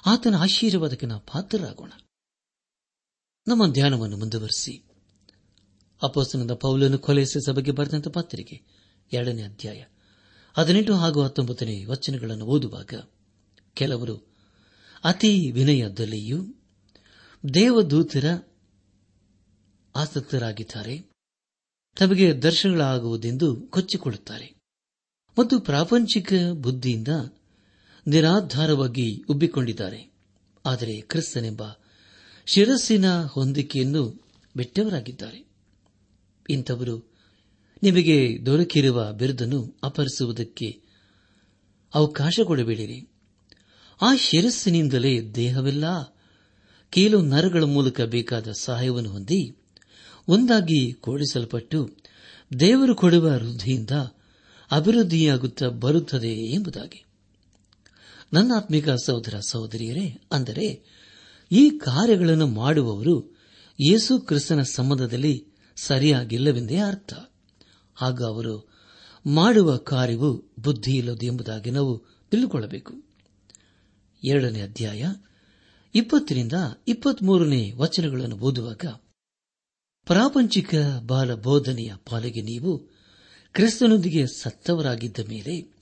[0.05, 1.91] ಆತನ ಆಶೀರ್ವಾದಕ್ಕೆ ನಾವು ಪಾತ್ರರಾಗೋಣ.
[3.47, 4.85] ನಮ್ಮ ಧ್ಯಾನವನ್ನು ಮುಂದುವರಿಸಿ.
[6.03, 8.61] ಅಪೋಸ್ತನದ ಪೌಲನ್ನು ಕೊಲೆಸಿ ಸಭೆಗೆ ಬರೆದಂತಹ ಪಾತ್ರಿಕೆ
[9.13, 9.83] ಎರಡನೇ ಅಧ್ಯಾಯ
[10.53, 12.93] ಹದಿನೆಂಟು ಹಾಗೂ ಹತ್ತೊಂಬತ್ತನೇ ವಚನಗಳನ್ನು ಓದುವಾಗ
[13.75, 14.27] ಕೆಲವರು
[15.03, 16.45] ಅತಿ ವಿನಯದಲ್ಲಿಯೂ
[17.53, 18.25] ದೇವದೂತರ
[19.95, 21.11] ಆಸಕ್ತರಾಗಿದ್ದಾರೆ.
[21.97, 24.55] ತಮಗೆ ದರ್ಶನಗಳಾಗುವುದೆಂದು ಕೊಚ್ಚಿಕೊಳ್ಳುತ್ತಾರೆ.
[25.39, 27.07] ಮತ್ತು ಪ್ರಾಪಂಚಿಕ ಬುದ್ಧಿಯಿಂದ
[28.07, 30.15] ನಿರಾಧಾರವಾಗಿ ಉಬ್ಬಿಕೊಂಡಿದ್ದಾರೆ.
[30.65, 31.61] ಆದರೆ ಕ್ರಿಸ್ತನೆಂಬ
[32.45, 34.23] ಶಿರಸ್ಸಿನ ಹೊಂದಿಕೆಯನ್ನು
[34.57, 35.45] ಬಿಟ್ಟವರಾಗಿದ್ದಾರೆ.
[36.49, 37.13] ಇಂಥವರು
[37.83, 40.81] ನಿಮಗೆ ದೊರಕಿರುವ ಬಿರುದನ್ನು ಅಪಹರಿಸುವುದಕ್ಕೆ
[41.93, 43.14] ಅವಕಾಶ ಕೊಡಬೇಡಿರಿ.
[44.01, 46.15] ಆ ಶಿರಸ್ಸಿನಿಂದಲೇ ದೇಹವೆಲ್ಲ
[46.89, 49.57] ಕೀಲು ನರಗಳ ಮೂಲಕ ಬೇಕಾದ ಸಹಾಯವನ್ನು ಹೊಂದಿ
[50.27, 51.89] ಒಂದಾಗಿ ಕೂಡಿಸಲ್ಪಟ್ಟು
[52.59, 53.91] ದೇವರು ಕೊಡುವ ವೃದ್ಧಿಯಿಂದ
[54.71, 57.05] ಅಭಿವೃದ್ಧಿಯಾಗುತ್ತಾ ಬರುತ್ತದೆ ಎಂಬುದಾಗಿ.
[58.33, 60.83] ನನ್ನ ಆತ್ಮಿಕ ಸಹೋದರ ಸಹೋದರಿಯರೇ, ಅಂದರೆ
[61.51, 63.37] ಈ ಕಾರ್ಯಗಳನ್ನು ಮಾಡುವವರು
[63.79, 67.13] ಯೇಸು ಕ್ರಿಸ್ತನ ಸಂಬಂಧದಲ್ಲಿ ಸರಿಯಾಗಿಲ್ಲವೆಂದೇ ಅರ್ಥ.
[68.01, 68.69] ಆಗ ಅವರು
[69.27, 71.97] ಮಾಡುವ ಕಾರ್ಯವು ಬುದ್ಧಿ ಇಲ್ಲದು ಎಂಬುದಾಗಿ ನಾವು
[72.31, 73.04] ತಿಳಿದುಕೊಳ್ಳಬೇಕು.
[74.25, 75.05] ಎರಡನೇ ಅಧ್ಯಾಯ,
[75.95, 76.53] ಇಪ್ಪತ್ತರಿಂದ
[76.87, 78.85] ಇಪ್ಪತ್ಮೂರನೇ ವಚನಗಳನ್ನು ಓದುವಾಗ,
[80.05, 82.77] ಪ್ರಾಪಂಚಿಕ ಬಾಲ ಬೋಧನೆಯ ಪಾಲಿಗೆ ನೀವು
[83.53, 85.73] ಕ್ರಿಸ್ತನೊಂದಿಗೆ ಸತ್ತವರಾಗಿದ್ದ ಮೇಲೆ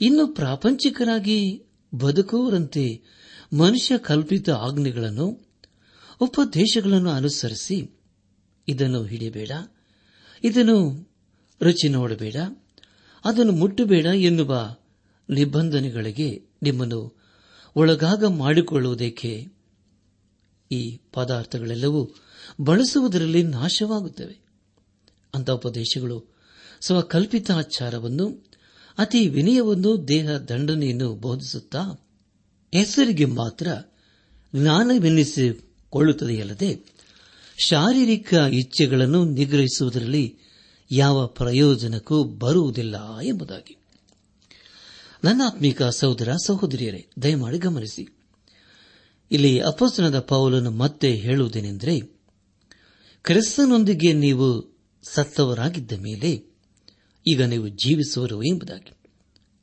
[0.00, 1.62] ಇನ್ನು ಪ್ರಾಪಂಚಿಕರಾಗಿ
[1.94, 3.02] ಬದುಕುವರಂತೆ
[3.52, 5.46] ಮನುಷ್ಯ ಕಲ್ಪಿತ ಆಜ್ಞೆಗಳನ್ನು,
[6.20, 7.90] ಉಪದೇಶಗಳನ್ನು ಅನುಸರಿಸಿ
[8.68, 9.50] ಇದನ್ನು ಹಿಡಿಯಬೇಡ,
[10.44, 10.78] ಇದನ್ನು
[11.62, 12.36] ರುಚಿ ನೋಡಬೇಡ,
[13.24, 14.76] ಅದನ್ನು ಮುಟ್ಟಬೇಡ ಎನ್ನುವ
[15.30, 16.28] ನಿಬಂಧನೆಗಳಿಗೆ
[16.62, 17.15] ನಿಮ್ಮನ್ನು
[17.76, 19.46] ಒಳಗಾಗ ಮಾಡಿಕೊಳ್ಳುವುದಕ್ಕೆ
[20.72, 22.10] ಈ ಪದಾರ್ಥಗಳೆಲ್ಲವೂ
[22.60, 24.38] ಬಳಸುವುದರಲ್ಲಿ ನಾಶವಾಗುತ್ತವೆ.
[25.34, 26.36] ಅಂತ ಉಪದೇಶಗಳು
[26.80, 28.46] ಸ್ವಕಲ್ಪಿತಾಚಾರವನ್ನು,
[28.98, 32.08] ಅತಿ ವಿನಯವನ್ನು, ದೇಹ ದಂಡನೆಯನ್ನು ಬೋಧಿಸುತ್ತಾ
[32.74, 33.68] ಹೆಸರಿಗೆ ಮಾತ್ರ
[34.54, 36.80] ಜ್ಞಾನವೆನ್ನಿಸಿಕೊಳ್ಳುತ್ತದೆಯಲ್ಲದೆ
[37.66, 40.38] ಶಾರೀರಿಕ ಇಚ್ಛೆಗಳನ್ನು ನಿಗ್ರಹಿಸುವುದರಲ್ಲಿ
[40.90, 43.76] ಯಾವ ಪ್ರಯೋಜನಕ್ಕೂ ಬರುವುದಿಲ್ಲ ಎಂಬುದಾಗಿ.
[45.24, 48.18] ನನ್ನ ಆತ್ಮೀಕ ಸಹೋದರ, ಸಹೋದರಿಯರೇ, ದಯಮಾಡಿ ಗಮನಿಸಿ.
[49.30, 52.00] ಇಲ್ಲಿ ಅಪಸ್ತನದ ಪೌಲನ್ನು ಮತ್ತೆ ಹೇಳುವುದೇನೆಂದರೆ,
[53.22, 54.76] ಕ್ರಿಸ್ತನೊಂದಿಗೆ ನೀವು
[55.12, 56.56] ಸತ್ತವರಾಗಿದ್ದ ಮೇಲೆ
[57.26, 58.92] ಈಗ ನೀವು ಜೀವಿಸುವರು ಎಂಬುದಾಗಿ.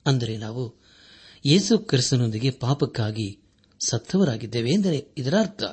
[0.06, 0.84] ಅಂದರೆ ನಾವು
[1.46, 3.42] ಯೇಸು ಕ್ರಿಸ್ತನೊಂದಿಗೆ ಪಾಪಕ್ಕಾಗಿ
[3.86, 5.64] ಸತ್ತವರಾಗಿದ್ದೇವೆ ಎಂದರೆ ಇದರ ಅರ್ಥ.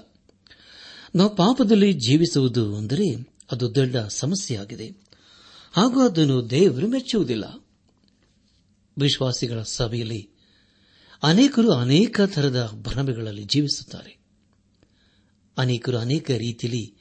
[1.15, 4.87] ನಾವು ಪಾಪದಲ್ಲಿ ಜೀವಿಸುವುದು ಅಂದರೆ ಅದು ದೊಡ್ಡ ಸಮಸ್ಯೆಯಾಗಿದೆ.
[5.73, 7.60] ಹಾಗೂ ಅದನ್ನು ದೇವರು ಮೆಚ್ಚುವುದಿಲ್ಲ.
[9.01, 10.31] ವಿಶ್ವಾಸಿಗಳ ಸಭೆಯಲ್ಲಿ
[11.23, 14.19] ಅನೇಕರು ಅನೇಕ ತರದ ಭ್ರಮೆಗಳಲ್ಲಿ ಜೀವಿಸುತ್ತಾರೆ.
[15.59, 16.95] ಅನೇಕರು ಅನೇಕ ರೀತಿಯಲ್ಲಿ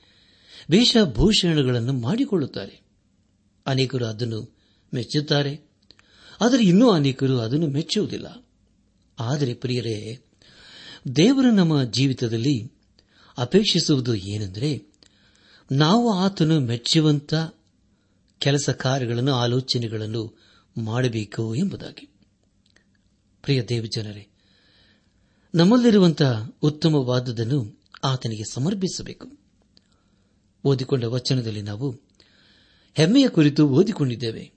[0.72, 2.82] ವೇಷಭೂಷಣಗಳನ್ನು ಮಾಡಿಕೊಳ್ಳುತ್ತಾರೆ.
[3.66, 4.58] ಅನೇಕರು ಅದನ್ನು
[4.94, 5.70] ಮೆಚ್ಚುತ್ತಾರೆ.
[6.42, 8.46] ಆದರೆ ಇನ್ನೂ ಅನೇಕರು ಅದನ್ನು ಮೆಚ್ಚುವುದಿಲ್ಲ.
[9.20, 10.26] ಆದರೆ ಪ್ರಿಯರೇ,
[11.16, 12.74] ದೇವರು ನಮ್ಮ ಜೀವಿತದಲ್ಲಿ
[13.38, 14.94] ಅಪೇಕ್ಷಿಸುವುದು ಏನೆಂದರೆ
[15.72, 17.34] ನಾವು ಆತನು ಮೆಚ್ಚುವಂತ
[18.40, 20.49] ಕೆಲಸ ಕಾರ್ಯಗಳನ್ನು, ಆಲೋಚನೆಗಳನ್ನು
[20.80, 22.06] ಮಾಡಬೇಕು ಎಂಬುದಾಗಿ.
[23.42, 24.28] ಪ್ರಿಯ ದೇವಜನರೇ
[25.56, 29.32] ನಮ್ಮಲ್ಲಿರುವಂತಹ ಉತ್ತಮವಾದುದನ್ನು ಆತನಿಗೆ ಸಮರ್ಪಿಸಬೇಕು.
[30.64, 31.92] ಓದಿಕೊಂಡ ವಚನದಲ್ಲಿ ನಾವು
[32.94, 34.52] ಹೆಮ್ಮೆಯ ಕುರಿತು ಓದಿಕೊಂಡಿದ್ದೇವೆ.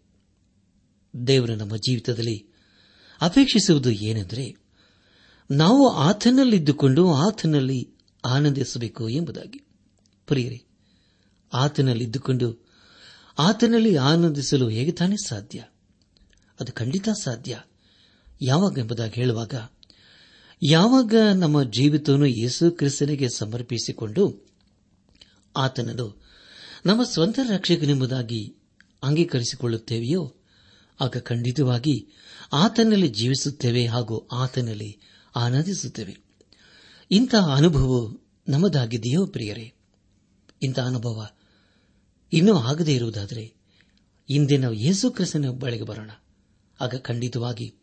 [1.26, 2.48] ದೇವರು ನಮ್ಮ ಜೀವಿತದಲ್ಲಿ
[3.20, 4.56] ಅಪೇಕ್ಷಿಸುವುದು ಏನೆಂದರೆ,
[5.50, 9.66] ನಾವು ಆತನಲ್ಲಿದ್ದುಕೊಂಡು ಆತನಲ್ಲಿ ಆನಂದಿಸಬೇಕು ಎಂಬುದಾಗಿ.
[10.26, 10.64] ಪ್ರಿಯರೇ,
[11.52, 12.68] ಆತನಲ್ಲಿದ್ದುಕೊಂಡು
[13.38, 15.64] ಆತನಲ್ಲಿ ಆನಂದಿಸಲು ಹೇಗೆ ತಾನೇ ಸಾಧ್ಯ?
[16.62, 17.60] ಅದು ಖಂಡಿತ ಸಾಧ್ಯ.
[18.42, 19.54] ಯಾವಾಗ ಎಂಬುದಾಗಿ ಹೇಳುವಾಗ,
[20.62, 24.46] ಯಾವಾಗ ನಮ್ಮ ಜೀವಿತವನ್ನು ಯೇಸು ಕ್ರಿಸ್ತನಿಗೆ ಸಮರ್ಪಿಸಿಕೊಂಡು
[25.56, 26.22] ಆತನನ್ನು
[26.86, 28.56] ನಮ್ಮ ಸ್ವಂತ ರಕ್ಷಕನೆಂಬುದಾಗಿ
[29.02, 30.34] ಅಂಗೀಕರಿಸಿಕೊಳ್ಳುತ್ತೇವೆಯೋ,
[31.00, 32.08] ಆಗ ಖಂಡಿತವಾಗಿ
[32.52, 34.98] ಆತನಲ್ಲಿ ಜೀವಿಸುತ್ತೇವೆ ಹಾಗೂ ಆತನಲ್ಲಿ
[35.36, 36.16] ಆನಂದಿಸುತ್ತೇವೆ
[37.10, 38.14] ಇಂತಹ ಅನುಭವ
[38.48, 39.74] ನಮ್ಮದಾಗಿದೆಯೋ ಪ್ರಿಯರೇ?
[40.62, 41.26] ಇಂತಹ ಅನುಭವ
[42.32, 43.54] ಇನ್ನೂ ಆಗದೇ ಇರುವುದಾದರೆ,
[44.30, 46.10] ಇಂದೇ ನಾವು ಯೇಸು ಕ್ರಿಸ್ತನ ಬಳಿಗೆ ಬರೋಣ.
[46.82, 47.74] ಆಗ ಖಂಡಿತವಾಗಿ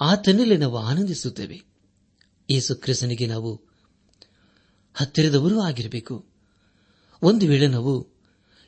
[0.00, 1.62] ಆತನಲ್ಲಿ ನಾವು ಆನಂದಿಸುತ್ತೇವೆ.
[2.50, 3.60] ಯೇಸು ಕ್ರಿಸ್ತನಿಗೆ ನಾವು
[4.94, 6.26] ಹತ್ತಿರದವರೂ ಆಗಿರಬೇಕು.
[7.22, 8.08] ಒಂದು ವೇಳೆ ನಾವು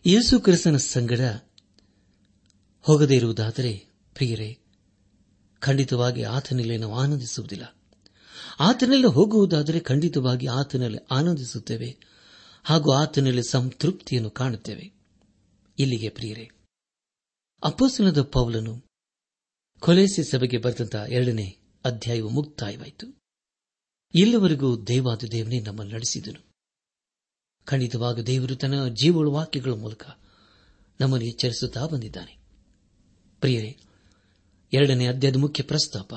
[0.06, 1.20] ಯೇಸು ಕ್ರಿಸ್ತನ ಸಂಗಡ
[2.80, 4.58] ಹೋಗದೇ ಇರುವುದಾದರೆ, ಪ್ರಿಯರೇ,
[5.58, 7.76] ಖಂಡಿತವಾಗಿ ಆತನಲ್ಲಿ ನಾವು ಆನಂದಿಸುವುದಿಲ್ಲ.
[8.60, 11.98] ಆತನಲ್ಲಿ ಹೋಗುವುದಾದರೆ ಖಂಡಿತವಾಗಿ ಆತನಲ್ಲಿ ಆನಂದಿಸುತ್ತೇವೆ
[12.64, 14.92] ಹಾಗೂ ಆತನಲ್ಲಿ ಸಂತೃಪ್ತಿಯನ್ನು ಕಾಣುತ್ತೇವೆ.
[15.78, 16.50] ಇಲ್ಲಿಗೆ ಪ್ರಿಯರೇ
[17.64, 18.84] ಅಪ್ಪಸನದ ಪೌಲನು
[19.80, 23.06] ಕೊಲೆಸಿ ಸಭೆಗೆ ಬರೆದಂತಹ ಎರಡನೇ ಅಧ್ಯಾಯವು ಮುಕ್ತಾಯವಾಯಿತು.
[24.14, 26.54] ಇಲ್ಲಿವರೆಗೂ ದೇವಾದ ದೇವನೇ ನಮ್ಮನ್ನು ನಡೆಸಿದನು.
[27.64, 30.04] ಖಂಡಿತವಾಗ ದೇವರು ತನ್ನ ಜೀವಳ ವಾಕ್ಯಗಳ ಮೂಲಕ
[31.00, 32.38] ನಮ್ಮನ್ನು ಎಚ್ಚರಿಸುತ್ತಾ ಬಂದಿದ್ದಾನೆ.
[33.40, 33.76] ಪ್ರಿಯರೇ,
[34.72, 36.14] ಎರಡನೇ ಅಧ್ಯಾಯದ ಮುಖ್ಯ ಪ್ರಸ್ತಾಪ,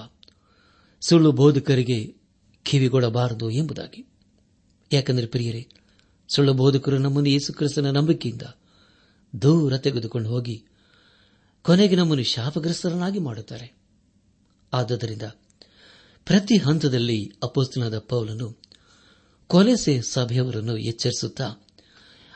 [1.08, 2.16] ಸುಳ್ಳು ಬೋಧಕರಿಗೆ
[2.64, 4.06] ಕಿವಿಗೊಡಬಾರದು ಎಂಬುದಾಗಿ.
[4.94, 5.70] ಯಾಕೆಂದರೆ ಪ್ರಿಯರೇ,
[6.36, 8.42] ಸುಳ್ಳು ಬೋಧಕರು ನಮ್ಮನ್ನು ಯೇಸುಕ್ರಿಸ್ತನ ನಂಬಿಕೆಯಿಂದ
[9.42, 10.66] ದೂರ ತೆಗೆದುಕೊಂಡು ಹೋಗಿ
[11.62, 13.78] ಕೊನೆಗೆ ನಮ್ಮನ್ನು ಶಾಪಗ್ರಸ್ತರನ್ನಾಗಿ ಮಾಡುತ್ತಾರೆ.
[14.74, 15.22] ಆದ್ದರಿಂದ
[16.26, 18.58] ಪ್ರತಿ ಹಂತದಲ್ಲಿ ಅಪೋಸ್ತನಾದ ಪೌಲನು
[19.48, 21.68] ಕೊಲೆಸೆ ಸಭೆಯವರನ್ನು ಎಚ್ಚರಿಸುತ್ತಾ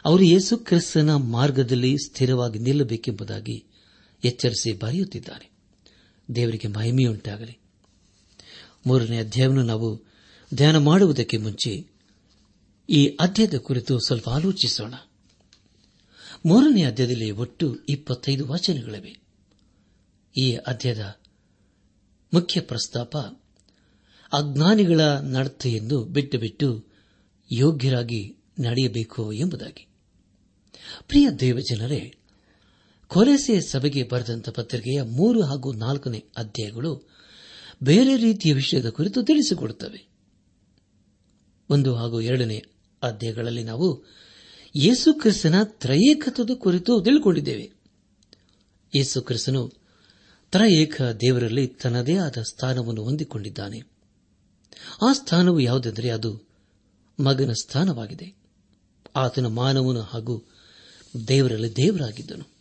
[0.06, 3.66] ಅವರು ಯೇಸು ಕ್ರಿಸ್ತನ ಮಾರ್ಗದಲ್ಲಿ ಸ್ಥಿರವಾಗಿ ನಿಲ್ಲಬೇಕೆಂಬುದಾಗಿ
[4.24, 5.52] ಎಚ್ಚರಿಸಿ ಬರೆಯುತ್ತಿದ್ದಾರೆ.
[6.36, 7.58] ದೇವರಿಗೆ ಮಹಿಮೆಯುಂಟಾಗಲಿ.
[8.88, 10.04] ಮೂರನೇ ಅಧ್ಯಾಯವನ್ನು ನಾವು
[10.54, 11.88] ಧ್ಯಾನ ಮಾಡುವುದಕ್ಕೆ ಮುಂಚೆ
[12.90, 14.94] ಈ ಅಧ್ಯಾಯದ ಕುರಿತು ಸ್ವಲ್ಪ ಆಲೋಚಿಸೋಣ.
[16.46, 19.20] ಮೂರನೇ ಅಧ್ಯಾಯದಲ್ಲಿ ಒಟ್ಟು ಇಪ್ಪತ್ತೈದು ವಚನಗಳಿವೆ.
[20.38, 21.16] ಈ ಅಧ್ಯಾಯದ
[22.34, 23.18] ಮುಖ್ಯ ಪ್ರಸ್ತಾಪ,
[24.34, 26.86] ಅಜ್ಞಾನಿಗಳ ನಡತೆಯನ್ನು ಬಿಟ್ಟು ಬಿಟ್ಟು
[27.52, 29.88] ಯೋಗ್ಯರಾಗಿ ನಡೆಯಬೇಕು ಎಂಬುದಾಗಿ.
[31.08, 32.16] ಪ್ರಿಯ ದೇವಜನರೇ,
[33.08, 37.10] ಕೊರೆಸೆ ಸಭೆಗೆ ಬರೆದಂತ ಪತ್ರಿಕೆಯ ಮೂರು ಹಾಗೂ ನಾಲ್ಕನೇ ಅಧ್ಯಾಯಗಳು
[37.84, 40.08] ಬೇರೆ ರೀತಿಯ ವಿಷಯದ ಕುರಿತು ತಿಳಿಸಿಕೊಡುತ್ತವೆ.
[41.70, 42.64] ಒಂದು ಹಾಗೂ ಎರಡನೇ
[43.04, 44.06] ಅಧ್ಯಾಯಗಳಲ್ಲಿ ನಾವು
[44.76, 47.72] ಯೇಸು ಕ್ರಿಸ್ತನ ತ್ರಯೇಕತ್ವದ ಕುರಿತು ತಿಳ್ಕೊಂಡಿದ್ದೇವೆ.
[48.96, 49.72] ಯೇಸು ಕ್ರಿಸ್ತನು
[50.52, 53.82] ತ್ರಯೇಕ ದೇವರಲ್ಲಿ ತನ್ನದೇ ಆದ ಸ್ಥಾನವನ್ನು ಹೊಂದಿಕೊಂಡಿದ್ದಾನೆ.
[55.02, 56.42] ಆ ಸ್ಥಾನವು ಯಾವುದೆಂದರೆ ಅದು
[57.20, 58.36] ಮಗನ ಸ್ಥಾನವಾಗಿದೆ.
[59.16, 60.44] ಆತನ ಮಾನವನು ಹಾಗೂ
[61.28, 62.52] ದೇವರಲ್ಲಿ ದೇವರಾಗಿದ್ದನು.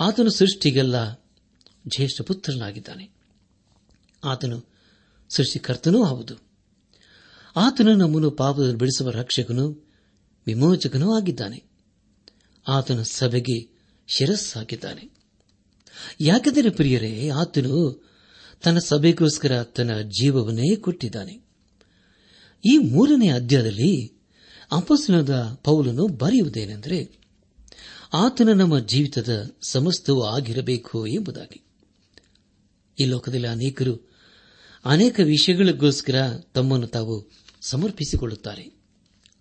[0.00, 1.12] ಆತನು ಸೃಷ್ಟಿಗೆಲ್ಲ
[1.88, 3.10] ಜ್ಯೇಷ್ಠ ಪುತ್ರನಾಗಿದ್ದಾನೆ.
[4.24, 4.64] ಆತನು
[5.28, 6.34] ಸೃಷ್ಟಿಕರ್ತನೂ ಹೌದು.
[7.56, 9.91] ಆತನು ನಮ್ಮನ್ನು ಪಾಪದ ಬಿಡಿಸುವ ರಕ್ಷಕನು
[10.46, 11.64] ವಿಮೋಚಕನೂ ಆಗಿದ್ದಾನೆ
[12.68, 13.72] ಆತನು ಸಭೆಗೆ
[14.06, 15.10] ಶಿರಸ್ಸಾಗಿದ್ದಾನೆ.
[16.20, 18.04] ಯಾಕೆಂದರೆ ಪ್ರಿಯರೇ, ಆತನು
[18.62, 21.40] ತನ್ನ ಸಭೆಗೋಸ್ಕರ ತನ್ನ ಜೀವವನ್ನೇ ಕೊಟ್ಟಿದ್ದಾನೆ.
[22.64, 24.12] ಈ ಮೂರನೇ ಅಧ್ಯಾಯದಲ್ಲಿ
[24.72, 27.18] ಅಪಸ್ನದ ಪೌಲನು ಬರೆಯುವುದೇನೆಂದರೆ,
[28.12, 31.64] ಆತನ ನಮ್ಮ ಜೀವಿತದ ಸಮಸ್ತವೂ ಆಗಿರಬೇಕು ಎಂಬುದಾಗಿ.
[33.00, 34.12] ಈ ಲೋಕದಲ್ಲಿ ಅನೇಕರು
[34.84, 37.30] ಅನೇಕ ವಿಷಯಗಳಿಗೋಸ್ಕರ ತಮ್ಮನ್ನು ತಾವು
[37.62, 38.82] ಸಮರ್ಪಿಸಿಕೊಳ್ಳುತ್ತಾರೆ.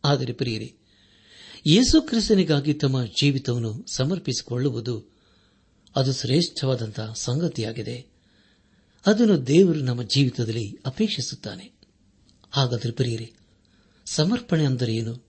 [0.06, 0.76] ಆದರೆ ಪ್ರಿಯರೇ
[1.66, 5.12] ಯೇಸು ಕ್ರಿಸ್ತನಿಗಾಗಿ ತಮ್ಮ ಜೀವಿತವನ್ನು ಸಮರ್ಪಿಸಿಕೊಳ್ಳುವುದು
[5.96, 8.08] ಅದು ಶ್ರೇಷ್ಠವಾದಂತಹ ಸಂಗತಿಯಾಗಿದೆ.
[9.06, 11.72] ಅದನ್ನು ದೇವರು ನಮ್ಮ ಜೀವಿತದಲ್ಲಿ ಅಪೇಕ್ಷಿಸುತ್ತಾನೆ.
[12.52, 13.34] ಹಾಗಾದರೆ ಬರೆಯಿರಿ
[14.06, 15.28] ಸಮರ್ಪಣೆ ಅಂದರೆ ಏನು?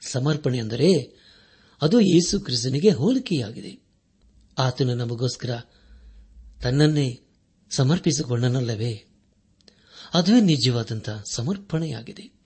[0.00, 0.92] ಸಮರ್ಪಣೆ ಅಂದರೆ
[1.82, 3.84] ಅದು ಯೇಸು ಕ್ರಿಸ್ತನಿಗೆ ಹೋಲಿಕೆಯಾಗಿದೆ.
[4.58, 5.60] ಆತನು ನಮಗೋಸ್ಕರ
[6.62, 7.20] ತನ್ನನ್ನೇ
[7.70, 9.04] ಸಮರ್ಪಿಸಿಕೊಂಡನಲ್ಲವೇ?
[10.14, 12.43] ಅದುವೇ ನಿಜವಾದಂತಹ ಸಮರ್ಪಣೆಯಾಗಿದೆ.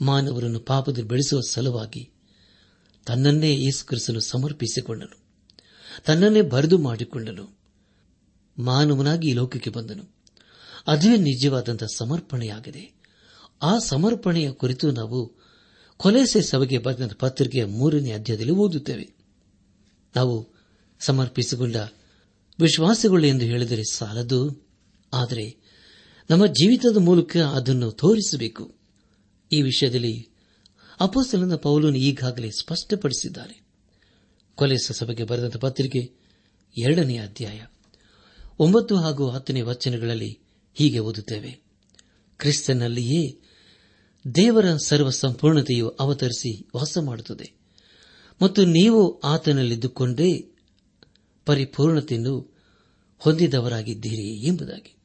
[0.00, 2.10] ಮಾನವರನ್ನು ಪಾಪದಲ್ಲಿ ಬೆಳೆಸುವ ಸಲುವಾಗಿ
[3.06, 5.20] ತನ್ನನ್ನೇ ಈಸ್ಕರಿಸಲು ಸಮರ್ಪಿಸಿಕೊಂಡನು.
[6.04, 7.58] ತನ್ನನ್ನೇ ಬರೆದು ಮಾಡಿಕೊಂಡನು.
[8.58, 10.16] ಮಾನವನಾಗಿ ಈ ಲೋಕಕ್ಕೆ ಬಂದನು.
[10.86, 12.96] ಅದುವೇ ನಿಜವಾದಂತಹ ಸಮರ್ಪಣೆಯಾಗಿದೆ.
[13.62, 15.32] ಆ ಸಮರ್ಪಣೆಯ ಕುರಿತು ನಾವು
[15.96, 19.14] ಕೊಲೆಸೆ ಸಭೆಗೆ ಬರೆದ ಪತ್ರಿಕೆಯ ಮೂರನೇ ಅಧ್ಯಾಯದಲ್ಲಿ ಓದುತ್ತೇವೆ.
[20.16, 20.48] ನಾವು
[21.00, 21.76] ಸಮರ್ಪಿಸಿಕೊಂಡ
[22.60, 24.68] ವಿಶ್ವಾಸಗಳು ಎಂದು ಹೇಳಿದರೆ ಸಾಲದು,
[25.12, 25.56] ಆದರೆ
[26.30, 28.75] ನಮ್ಮ ಜೀವಿತದ ಮೂಲಕ ಅದನ್ನು ತೋರಿಸಬೇಕು.
[29.52, 30.28] ಈ ವಿಷಯದಲ್ಲಿ
[31.00, 33.62] ಅಪೋಸ್ತಲನ ಪೌಲನು ಈಗಾಗಲೇ ಸ್ಪಷ್ಟಪಡಿಸಿದ್ದಾರೆ.
[34.54, 36.14] ಕೊಲೆ ಸಭೆಗೆ ಬರೆದಂತ ಪತ್ರಿಕೆ
[36.82, 37.62] ಎರಡನೇ ಅಧ್ಯಾಯ,
[38.58, 40.38] ಒಂಬತ್ತು ಹಾಗೂ ಹತ್ತನೇ ವಚನಗಳಲ್ಲಿ
[40.74, 41.60] ಹೀಗೆ ಓದುತ್ತೇವೆ.
[42.38, 43.40] ಕ್ರಿಸ್ತನಲ್ಲಿಯೇ
[44.34, 47.52] ದೇವರ ಸರ್ವ ಸಂಪೂರ್ಣತೆಯು ಅವತರಿಸಿ ವಾಸ ಮಾಡುತ್ತದೆ
[48.42, 50.50] ಮತ್ತು ನೀವು ಆತನಲ್ಲಿದ್ದುಕೊಂಡೇ
[51.44, 52.56] ಪರಿಪೂರ್ಣತೆಯನ್ನು
[53.18, 54.96] ಹೊಂದಿದವರಾಗಿದ್ದೀರಿ ಎಂಬುದಾಗಿ.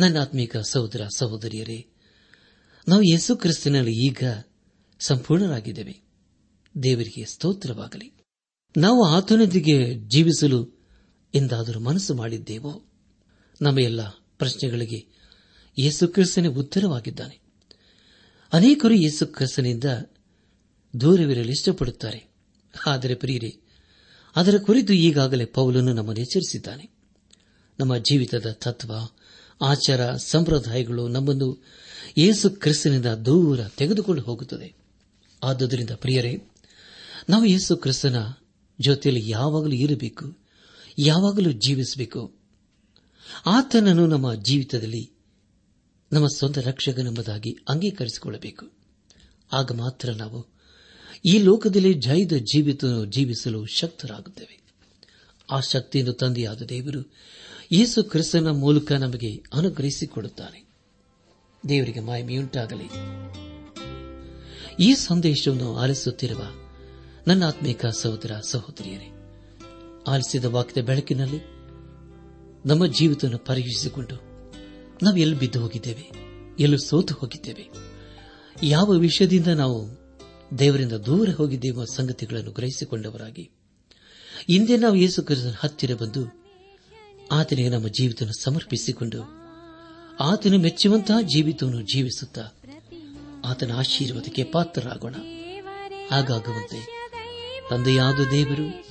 [0.00, 1.86] ನನ್ನ ಆತ್ಮೀಕ ಸಹೋದರ ಸಹೋದರಿಯರೇ
[2.88, 4.22] ನಾವು ಯೇಸು ಕ್ರಿಸ್ತನಲ್ಲಿ ಈಗ
[5.00, 6.02] ಸಂಪೂರ್ಣರಾಗಿದ್ದೇವೆ.
[6.82, 8.16] ದೇವರಿಗೆ ಸ್ತೋತ್ರವಾಗಲಿ.
[8.76, 10.88] ನಾವು ಆತನೊಂದಿಗೆ ಜೀವಿಸಲು
[11.34, 12.84] ಎಂದಾದರೂ ಮನಸ್ಸು ಮಾಡಿದ್ದೇವೋ?
[13.62, 15.06] ನಮ್ಮ ಎಲ್ಲ ಪ್ರಶ್ನೆಗಳಿಗೆ
[15.78, 17.40] ಯೇಸು ಕ್ರಿಸ್ತನೇ ಉತ್ತರವಾಗಿದ್ದಾನೆ.
[18.52, 19.84] ಅನೇಕರು ಯೇಸು ಕ್ರಿಸ್ತನಿಂದ
[21.00, 22.34] ದೂರವಿರಲು ಇಷ್ಟಪಡುತ್ತಾರೆ.
[22.86, 23.60] ಆದರೆ ಪ್ರಿಯರೇ,
[24.36, 26.90] ಅದರ ಕುರಿತು ಈಗಾಗಲೇ ಪೌಲನು ನಮ್ಮನ್ನು ಎಚ್ಚರಿಸಿದ್ದಾನೆ.
[27.80, 28.92] ನಮ್ಮ ಜೀವಿತದ ತತ್ವ
[29.62, 31.64] ಆಚಾರ ಸಂಪ್ರದಾಯಗಳು ನಮ್ಮನ್ನು
[32.16, 34.74] ಯೇಸು ಕ್ರಿಸ್ತನಿಂದ ದೂರ ತೆಗೆದುಕೊಂಡು ಹೋಗುತ್ತದೆ.
[35.42, 36.42] ಆದುದರಿಂದ ಪ್ರಿಯರೇ,
[37.28, 38.32] ನಾವು ಯೇಸು ಕ್ರಿಸ್ತನ
[38.80, 40.38] ಜೊತೆಯಲ್ಲಿ ಯಾವಾಗಲೂ ಇರಬೇಕು,
[40.98, 42.34] ಯಾವಾಗಲೂ ಜೀವಿಸಬೇಕು.
[43.46, 45.10] ಆತನನ್ನು ನಮ್ಮ ಜೀವಿತದಲ್ಲಿ,
[46.12, 48.70] ನಮ್ಮ ಸ್ವಂತ ರಕ್ಷಕನೆಂಬುದಾಗಿ ಅಂಗೀಕರಿಸಿಕೊಳ್ಳಬೇಕು.
[49.52, 50.54] ಆಗ ಮಾತ್ರ ನಾವು
[51.24, 54.64] ಈ ಲೋಕದಲ್ಲಿ ಜೈದ ಜೀವಿತ ಜೀವಿಸಲು ಶಕ್ತರಾಗುತ್ತೇವೆ.
[55.50, 57.12] ಆ ಶಕ್ತಿಯನ್ನು ತಂದೆಯಾದ ದೇವರು
[57.72, 60.68] ಯೇಸು ಕ್ರಿಸ್ತನ ಮೂಲಕ ನಮಗೆ ಅನುಗ್ರಹಿಸಿಕೊಡುತ್ತಾನೆ.
[61.68, 62.88] ದೇವರಿಗೆ ಮಾಯಮೆಯುಂಟಾಗಲಿ
[64.80, 66.44] ಈ ಸಂದೇಶವನ್ನು ಆಲಿಸುತ್ತಿರುವ
[67.26, 69.08] ನನ್ನ ಆತ್ಮೀಕ ಸಹೋದರ ಸಹೋದರಿಯರೇ,
[70.08, 71.38] ಆಲಿಸಿದ ವಾಕ್ಯದ ಬೆಳಕಿನಲ್ಲಿ
[72.66, 74.16] ನಮ್ಮ ಜೀವಿತವನ್ನು ಪರೀಕ್ಷಿಸಿಕೊಂಡು
[75.02, 76.10] ನಾವು ಎಲ್ಲಿ ಬಿದ್ದು ಹೋಗಿದ್ದೇವೆ,
[76.60, 77.70] ಎಲ್ಲೂ ಸೋತು ಹೋಗಿದ್ದೇವೆ,
[78.62, 79.78] ಯಾವ ವಿಷಯದಿಂದ ನಾವು
[80.58, 83.50] ದೇವರಿಂದ ದೂರ ಹೋಗಿದ್ದೇವೆ ಸಂಗತಿಗಳನ್ನು ಗ್ರಹಿಸಿಕೊಂಡವರಾಗಿ,
[84.48, 86.43] ಹಿಂದೆ ನಾವು ಯೇಸು ಕ್ರಿಸ್ತನ ಹತ್ತಿರ ಬಂದು
[87.32, 89.44] ಆತನಿಗೆ ನಮ್ಮ ಜೀವಿತ ಸಮರ್ಪಿಸಿಕೊಂಡು
[90.20, 92.54] ಆತನು ಮೆಚ್ಚುವಂತಹ ಜೀವಿತವನ್ನು ಜೀವಿಸುತ್ತಾ
[93.44, 95.14] ಆತನ ಆಶೀರ್ವಾದಕ್ಕೆ ಪಾತ್ರರಾಗೋಣ.
[96.10, 96.94] ಹಾಗಾಗುವಂತೆ
[97.70, 98.84] ತಂದೆಯಾದ ದೇವರು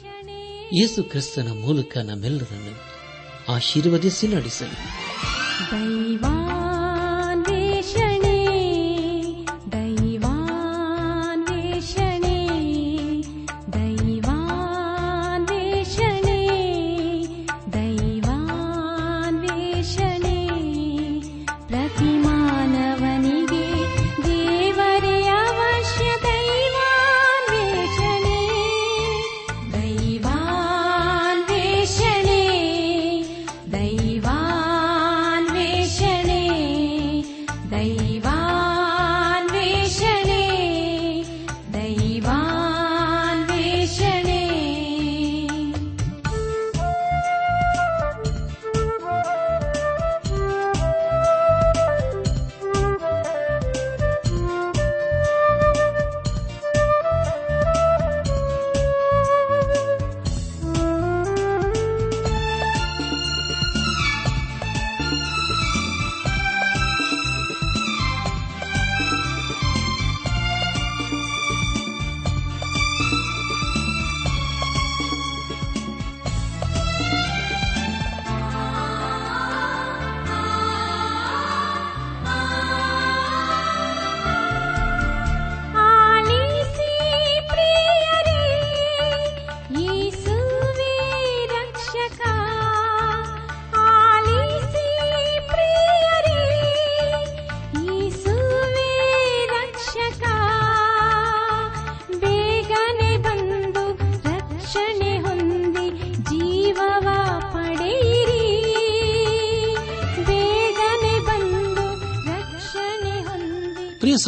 [0.75, 2.73] ಯೇಸು ಕ್ರಿಸ್ತನ ಮೂಲಕ ನಮ್ಮೆಲ್ಲರನ್ನು
[3.53, 4.77] ಆಶೀರ್ವದಿಸಿ ನಡೆಸಲಿ.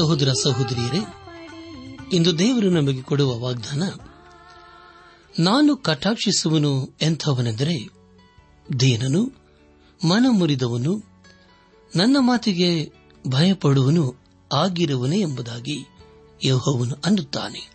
[0.05, 0.97] ಸಹೋದರ ಸಹೋದರಿಯರೇ,
[2.13, 3.83] ಇಂದು ದೇವರು ನಮಗೆ ಕೊಡುವ ವಾಗ್ದಾನ,
[5.39, 7.89] ನಾನು ಕಟಾಕ್ಷಿಸುವನು ಎಂಥವನೆಂದರೆ,
[8.79, 9.23] ದೀನನು,
[10.07, 11.23] ಮನ ಮುರಿದವನು,
[11.95, 12.91] ನನ್ನ ಮಾತಿಗೆ
[13.27, 14.15] ಭಯಪಡುವನು
[14.53, 15.85] ಆಗಿರುವನೇ ಎಂಬುದಾಗಿ
[16.43, 17.69] ಯೋಹವನು ಅನ್ನುತ್ತಾನೆ.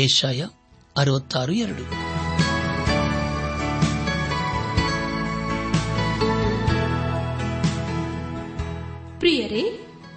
[0.00, 0.46] ಏಷಾಯ
[0.96, 2.10] ಅರವತ್ತಾರು ಎರಡು.
[9.18, 9.79] ಪ್ರಿಯರೇ